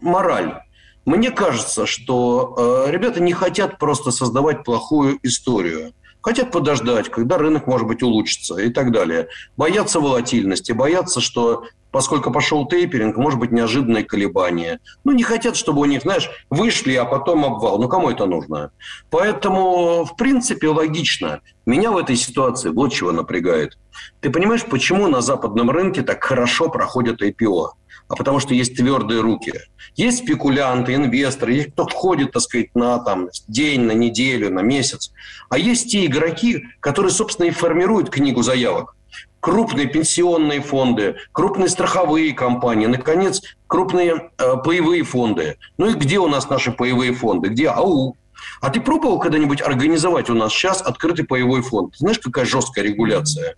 мораль. 0.00 0.62
Мне 1.04 1.30
кажется, 1.30 1.86
что 1.86 2.86
ребята 2.88 3.20
не 3.20 3.32
хотят 3.32 3.78
просто 3.78 4.10
создавать 4.10 4.64
плохую 4.64 5.18
историю. 5.22 5.92
Хотят 6.20 6.52
подождать, 6.52 7.10
когда 7.10 7.36
рынок, 7.36 7.66
может 7.66 7.88
быть, 7.88 8.02
улучшится 8.02 8.56
и 8.56 8.70
так 8.70 8.92
далее. 8.92 9.26
Боятся 9.56 9.98
волатильности, 9.98 10.70
боятся, 10.70 11.20
что 11.20 11.64
поскольку 11.90 12.30
пошел 12.30 12.66
тейперинг, 12.66 13.16
может 13.16 13.40
быть, 13.40 13.50
неожиданные 13.50 14.04
колебания. 14.04 14.78
Ну, 15.02 15.12
не 15.12 15.24
хотят, 15.24 15.56
чтобы 15.56 15.80
у 15.80 15.84
них, 15.84 16.02
знаешь, 16.02 16.30
вышли, 16.48 16.94
а 16.94 17.04
потом 17.04 17.44
обвал. 17.44 17.78
Ну, 17.80 17.88
кому 17.88 18.08
это 18.08 18.24
нужно? 18.26 18.70
Поэтому, 19.10 20.04
в 20.04 20.16
принципе, 20.16 20.68
логично. 20.68 21.40
Меня 21.66 21.90
в 21.90 21.98
этой 21.98 22.14
ситуации 22.14 22.70
вот 22.70 22.92
чего 22.92 23.10
напрягает. 23.10 23.76
Ты 24.20 24.30
понимаешь, 24.30 24.64
почему 24.64 25.08
на 25.08 25.20
западном 25.20 25.70
рынке 25.70 26.02
так 26.02 26.22
хорошо 26.22 26.68
проходят 26.68 27.20
IPO? 27.20 27.70
А 28.12 28.16
потому 28.16 28.40
что 28.40 28.52
есть 28.52 28.76
твердые 28.76 29.22
руки. 29.22 29.54
Есть 29.96 30.18
спекулянты, 30.18 30.94
инвесторы, 30.94 31.54
есть 31.54 31.72
кто 31.72 31.86
входит, 31.86 32.32
так 32.32 32.42
сказать, 32.42 32.74
на 32.74 32.98
там, 32.98 33.30
день, 33.48 33.80
на 33.80 33.92
неделю, 33.92 34.52
на 34.52 34.60
месяц. 34.60 35.12
А 35.48 35.56
есть 35.56 35.90
те 35.90 36.04
игроки, 36.04 36.66
которые, 36.80 37.10
собственно, 37.10 37.46
и 37.46 37.50
формируют 37.50 38.10
книгу 38.10 38.42
заявок. 38.42 38.96
Крупные 39.40 39.86
пенсионные 39.86 40.60
фонды, 40.60 41.16
крупные 41.32 41.70
страховые 41.70 42.34
компании, 42.34 42.84
наконец, 42.84 43.40
крупные 43.66 44.30
э, 44.36 44.56
паевые 44.62 45.04
фонды. 45.04 45.56
Ну 45.78 45.88
и 45.88 45.94
где 45.94 46.18
у 46.18 46.28
нас 46.28 46.50
наши 46.50 46.70
паевые 46.70 47.14
фонды? 47.14 47.48
Где 47.48 47.68
АУ? 47.68 48.14
А 48.60 48.68
ты 48.68 48.78
пробовал 48.82 49.20
когда-нибудь 49.20 49.62
организовать 49.62 50.28
у 50.28 50.34
нас 50.34 50.52
сейчас 50.52 50.82
открытый 50.82 51.24
паевой 51.24 51.62
фонд? 51.62 51.94
знаешь, 51.96 52.18
какая 52.18 52.44
жесткая 52.44 52.84
регуляция? 52.84 53.54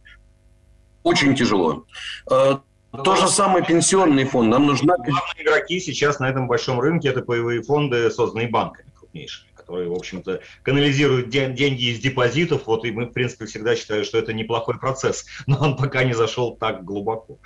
Очень 1.03 1.35
тяжело. 1.35 1.87
То 3.03 3.17
же 3.17 3.29
самое 3.29 3.65
пенсионный 3.65 4.25
фонд. 4.25 4.51
Нам 4.51 4.67
нужна... 4.67 4.97
Главные 4.97 5.43
игроки 5.43 5.81
сейчас 5.81 6.21
на 6.21 6.29
этом 6.29 6.47
большом 6.47 6.81
рынке– 6.81 7.09
это 7.11 7.23
паевые 7.23 7.63
фонды, 7.63 8.11
созданные 8.11 8.49
банками 8.49 8.91
крупнейшими 8.97 9.49
которые, 9.65 9.89
в 9.89 9.95
общем-то, 9.95 10.41
канализируют 10.63 11.31
деньги 11.31 11.91
из 11.91 11.99
депозитов. 11.99 12.67
Вот, 12.67 12.85
и 12.85 12.93
мы, 12.93 13.07
в 13.07 13.13
принципе, 13.13 13.47
всегда 13.47 13.75
считали, 13.75 14.03
что 14.03 14.19
это 14.19 14.35
неплохой 14.35 14.79
процесс, 14.79 15.25
но 15.47 15.57
он 15.59 15.77
пока 15.77 16.05
не 16.05 16.13
зашел 16.13 16.55
так 16.55 16.85
глубоко. 16.85 17.39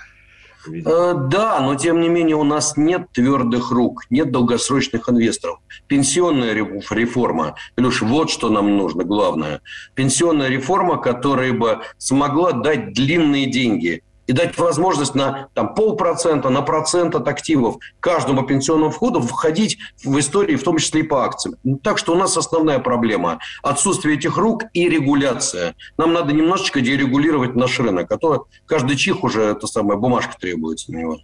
Э, 0.66 1.14
да, 1.14 1.60
но 1.60 1.76
тем 1.76 2.00
не 2.00 2.08
менее 2.08 2.34
у 2.34 2.42
нас 2.42 2.76
нет 2.76 3.12
твердых 3.12 3.70
рук, 3.70 4.02
нет 4.10 4.32
долгосрочных 4.32 5.08
инвесторов. 5.08 5.60
Пенсионная 5.86 6.54
реформа, 6.54 7.54
Илюш, 7.76 8.02
вот 8.02 8.30
что 8.30 8.50
нам 8.50 8.76
нужно, 8.76 9.04
главное. 9.04 9.60
Пенсионная 9.94 10.48
реформа, 10.48 10.98
которая 10.98 11.52
бы 11.52 11.82
смогла 11.98 12.50
дать 12.50 12.92
длинные 12.92 13.46
деньги 13.46 14.02
и 14.28 14.32
дать 14.32 14.56
возможность 14.58 15.14
на 15.14 15.48
там, 15.54 15.74
полпроцента, 15.74 16.50
на 16.50 16.62
процент 16.62 17.14
от 17.14 17.26
активов 17.26 17.78
каждому 17.98 18.44
пенсионному 18.46 18.90
входу 18.90 19.20
входить 19.20 19.78
в 20.04 20.16
истории, 20.18 20.54
в 20.54 20.62
том 20.62 20.76
числе 20.76 21.00
и 21.00 21.02
по 21.02 21.24
акциям. 21.24 21.56
Ну, 21.64 21.78
так 21.78 21.98
что 21.98 22.12
у 22.12 22.16
нас 22.16 22.36
основная 22.36 22.78
проблема– 22.78 23.40
отсутствие 23.62 24.16
этих 24.16 24.36
рук 24.36 24.64
и 24.74 24.88
регуляция. 24.88 25.74
Нам 25.96 26.12
надо 26.12 26.32
немножечко 26.34 26.80
дерегулировать 26.82 27.56
наш 27.56 27.80
рынок, 27.80 28.12
а 28.12 28.18
то 28.18 28.46
каждый 28.66 28.96
чих 28.96 29.24
уже, 29.24 29.42
это 29.42 29.66
самая 29.66 29.96
бумажка 29.96 30.36
требуется 30.38 30.92
на 30.92 30.98
него. 30.98 31.18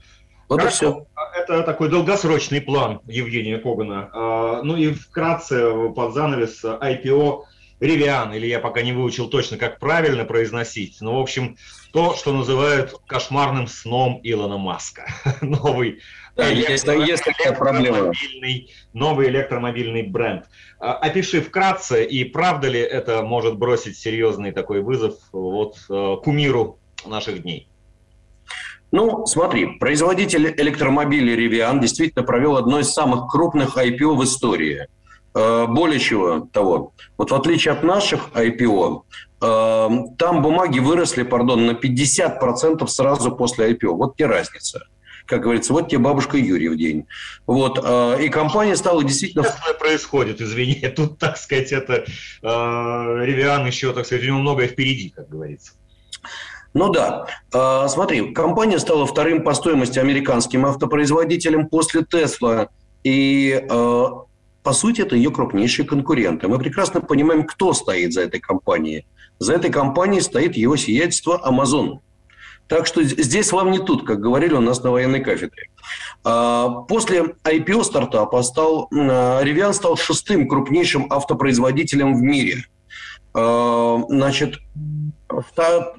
Вот 0.48 0.60
Хорошо. 0.60 0.86
и 0.86 0.88
все. 0.88 1.06
Это 1.42 1.62
такой 1.62 1.90
долгосрочный 1.90 2.60
план 2.60 3.00
Евгения 3.06 3.58
Когана. 3.58 4.08
А, 4.12 4.62
ну 4.62 4.76
и 4.76 4.92
вкратце 4.92 5.90
под 5.94 6.14
занавес 6.14 6.64
IPO 6.64 7.42
Ревиан, 7.80 8.32
или 8.32 8.46
я 8.46 8.60
пока 8.60 8.82
не 8.82 8.92
выучил 8.92 9.28
точно, 9.28 9.56
как 9.56 9.78
правильно 9.78 10.24
произносить, 10.24 10.98
но, 11.00 11.18
в 11.18 11.20
общем, 11.20 11.56
то, 11.92 12.14
что 12.14 12.32
называют 12.32 12.94
кошмарным 13.06 13.66
сном 13.66 14.20
Илона 14.22 14.58
Маска. 14.58 15.06
Новый 15.40 16.00
да, 16.36 16.48
есть, 16.48 16.84
есть 16.84 17.24
такая 17.24 17.52
проблема. 17.52 18.12
Новый 18.92 19.28
электромобильный 19.28 20.02
бренд. 20.02 20.46
А, 20.80 20.94
опиши 20.94 21.40
вкратце, 21.40 22.04
и 22.04 22.24
правда 22.24 22.68
ли 22.68 22.80
это 22.80 23.22
может 23.22 23.56
бросить 23.56 23.96
серьезный 23.96 24.50
такой 24.50 24.80
вызов 24.80 25.14
вот, 25.32 25.76
э, 25.88 26.16
кумиру 26.24 26.80
наших 27.06 27.42
дней? 27.42 27.68
Ну, 28.90 29.26
смотри, 29.26 29.78
производитель 29.78 30.54
электромобилей 30.56 31.36
Rivian 31.36 31.80
действительно 31.80 32.24
провел 32.24 32.56
одно 32.56 32.80
из 32.80 32.90
самых 32.90 33.30
крупных 33.30 33.76
IPO 33.76 34.16
в 34.16 34.24
истории– 34.24 34.88
более 35.34 35.98
чего 35.98 36.48
того, 36.52 36.92
вот 37.18 37.30
в 37.30 37.34
отличие 37.34 37.72
от 37.72 37.82
наших 37.82 38.30
IPO, 38.34 39.02
э, 39.42 39.88
там 40.16 40.42
бумаги 40.42 40.78
выросли, 40.78 41.24
пардон, 41.24 41.66
на 41.66 41.72
50% 41.72 42.86
сразу 42.86 43.32
после 43.32 43.72
IPO. 43.72 43.94
Вот 43.94 44.16
те 44.16 44.26
разница. 44.26 44.86
Как 45.26 45.40
говорится, 45.40 45.72
вот 45.72 45.88
тебе 45.88 45.98
бабушка 45.98 46.36
Юрий 46.36 46.68
в 46.68 46.76
день. 46.76 47.06
Вот, 47.46 47.80
э, 47.82 48.24
и 48.24 48.28
компания 48.28 48.76
стала 48.76 49.02
действительно... 49.02 49.42
Что 49.44 49.74
происходит, 49.74 50.40
извини, 50.40 50.74
тут, 50.96 51.18
так 51.18 51.36
сказать, 51.36 51.72
это 51.72 52.04
Ревиан 52.42 53.66
еще, 53.66 53.92
так 53.92 54.06
сказать, 54.06 54.22
у 54.24 54.28
него 54.28 54.38
многое 54.38 54.68
впереди, 54.68 55.10
как 55.10 55.28
говорится. 55.28 55.72
Ну 56.74 56.90
да. 56.90 57.26
Смотри, 57.88 58.34
компания 58.34 58.80
стала 58.80 59.06
вторым 59.06 59.44
по 59.44 59.54
стоимости 59.54 60.00
американским 60.00 60.66
автопроизводителем 60.66 61.68
после 61.68 62.04
Тесла. 62.04 62.68
И 63.04 63.64
по 64.64 64.72
сути, 64.72 65.02
это 65.02 65.14
ее 65.14 65.30
крупнейшие 65.30 65.86
конкуренты. 65.86 66.48
Мы 66.48 66.58
прекрасно 66.58 67.02
понимаем, 67.02 67.44
кто 67.44 67.74
стоит 67.74 68.14
за 68.14 68.22
этой 68.22 68.40
компанией. 68.40 69.06
За 69.38 69.52
этой 69.52 69.70
компанией 69.70 70.22
стоит 70.22 70.56
его 70.56 70.76
сиятельство 70.76 71.40
Amazon. 71.46 71.98
Так 72.66 72.86
что 72.86 73.02
здесь 73.02 73.52
вам 73.52 73.70
не 73.70 73.78
тут, 73.78 74.06
как 74.06 74.20
говорили 74.20 74.54
у 74.54 74.62
нас 74.62 74.82
на 74.82 74.90
военной 74.90 75.20
кафедре. 75.20 75.68
А, 76.24 76.70
после 76.88 77.34
IPO 77.44 77.84
стартапа 77.84 78.42
стал, 78.42 78.88
Rivian 78.90 79.74
стал 79.74 79.98
шестым 79.98 80.48
крупнейшим 80.48 81.08
автопроизводителем 81.10 82.14
в 82.14 82.22
мире. 82.22 82.64
А, 83.34 84.02
значит, 84.08 84.54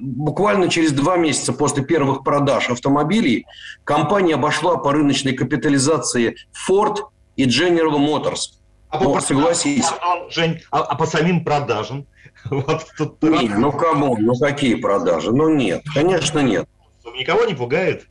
буквально 0.00 0.68
через 0.68 0.90
два 0.90 1.16
месяца 1.16 1.52
после 1.52 1.84
первых 1.84 2.24
продаж 2.24 2.68
автомобилей 2.70 3.46
компания 3.84 4.34
обошла 4.34 4.76
по 4.76 4.90
рыночной 4.90 5.34
капитализации 5.34 6.34
Ford 6.68 6.96
и 7.36 7.46
General 7.46 7.96
Motors. 7.98 8.56
А 8.88 8.98
по, 8.98 9.04
ну, 9.04 9.20
согласись. 9.20 9.86
Жень, 10.30 10.60
а, 10.70 10.80
а 10.80 10.94
по 10.96 11.06
самим 11.06 11.44
продажам? 11.44 12.06
Вот 12.50 12.86
тут 12.96 13.22
нет, 13.22 13.58
ну 13.58 13.72
кому? 13.72 14.16
Ну 14.16 14.34
какие 14.36 14.76
продажи? 14.76 15.32
Ну 15.32 15.48
нет, 15.48 15.82
конечно 15.92 16.40
нет. 16.40 16.68
Никого 17.18 17.44
не 17.44 17.54
пугает? 17.54 18.06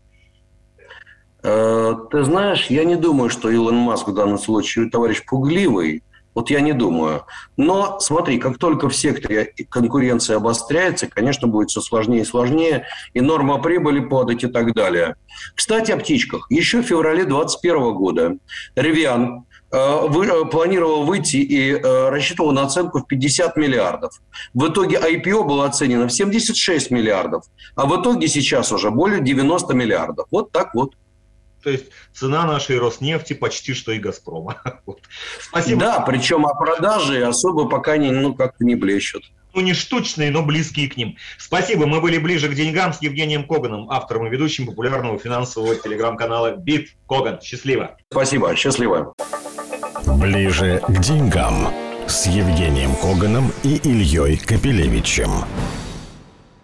Э, 1.44 1.96
ты 2.12 2.24
знаешь, 2.24 2.68
я 2.68 2.84
не 2.84 2.96
думаю, 2.96 3.30
что 3.30 3.50
Илон 3.50 3.76
Маск 3.76 4.08
в 4.08 4.14
данном 4.14 4.40
случае 4.40 4.90
товарищ 4.90 5.24
пугливый. 5.26 6.04
Вот 6.36 6.50
я 6.50 6.60
не 6.60 6.74
думаю. 6.74 7.26
Но 7.56 8.00
смотри, 8.00 8.38
как 8.38 8.58
только 8.58 8.90
в 8.90 8.96
секторе 8.96 9.54
конкуренция 9.70 10.36
обостряется, 10.38 11.08
конечно, 11.08 11.48
будет 11.48 11.70
все 11.70 11.80
сложнее 11.80 12.22
и 12.22 12.26
сложнее, 12.26 12.86
и 13.14 13.22
норма 13.22 13.62
прибыли 13.62 14.02
падать 14.02 14.44
и 14.44 14.48
так 14.48 14.74
далее. 14.74 15.16
Кстати, 15.56 15.92
о 15.92 15.98
птичках. 15.98 16.46
Еще 16.50 16.82
в 16.82 16.86
феврале 16.86 17.24
2021 17.24 17.94
года 17.94 18.38
Ревиан 18.76 19.46
э, 19.72 20.08
вы, 20.08 20.26
э, 20.28 20.46
планировал 20.46 21.06
выйти 21.06 21.38
и 21.38 21.72
э, 21.72 22.10
рассчитывал 22.10 22.52
на 22.52 22.64
оценку 22.64 23.00
в 23.00 23.08
50 23.08 23.56
миллиардов. 23.56 24.22
В 24.54 24.68
итоге 24.68 24.98
IPO 24.98 25.46
было 25.46 25.66
оценено 25.66 26.08
в 26.08 26.12
76 26.12 26.92
миллиардов, 26.92 27.46
а 27.76 27.86
в 27.86 28.02
итоге 28.02 28.28
сейчас 28.28 28.74
уже 28.74 28.92
более 28.92 29.22
90 29.22 29.74
миллиардов. 29.74 30.28
Вот 30.32 30.52
так 30.52 30.76
вот. 30.76 30.96
То 31.66 31.72
есть 31.72 31.86
цена 32.14 32.46
нашей 32.46 32.78
Роснефти 32.78 33.34
почти 33.34 33.74
что 33.74 33.92
и 33.92 33.98
Газпрома. 33.98 34.62
Вот. 34.86 35.00
Спасибо. 35.40 35.80
Да, 35.80 36.00
причем 36.02 36.46
о 36.46 36.54
продаже 36.54 37.26
особо 37.26 37.68
пока 37.68 37.98
не, 37.98 38.12
ну, 38.12 38.36
как-то 38.36 38.64
не 38.64 38.76
блещут. 38.76 39.24
Ну, 39.56 39.62
не 39.62 39.74
штучные, 39.74 40.30
но 40.30 40.44
близкие 40.44 40.88
к 40.88 40.96
ним. 40.96 41.18
Спасибо. 41.40 41.88
Мы 41.88 42.02
были 42.02 42.20
ближе 42.20 42.50
к 42.50 42.54
деньгам 42.54 42.94
с 42.94 43.02
Евгением 43.02 43.48
Коганом, 43.48 43.90
автором 43.90 44.28
и 44.28 44.30
ведущим 44.30 44.68
популярного 44.68 45.18
финансового 45.18 45.76
телеграм-канала 45.76 46.56
Бит 46.56 46.90
Коган. 47.10 47.42
Счастливо. 47.42 47.98
Спасибо. 48.12 48.56
Счастливо. 48.56 49.16
Ближе 50.06 50.84
к 50.88 51.00
деньгам 51.00 51.74
с 52.06 52.28
Евгением 52.28 52.96
Коганом 52.98 53.52
и 53.64 53.78
Ильей 53.78 54.38
Капелевичем. 54.38 55.32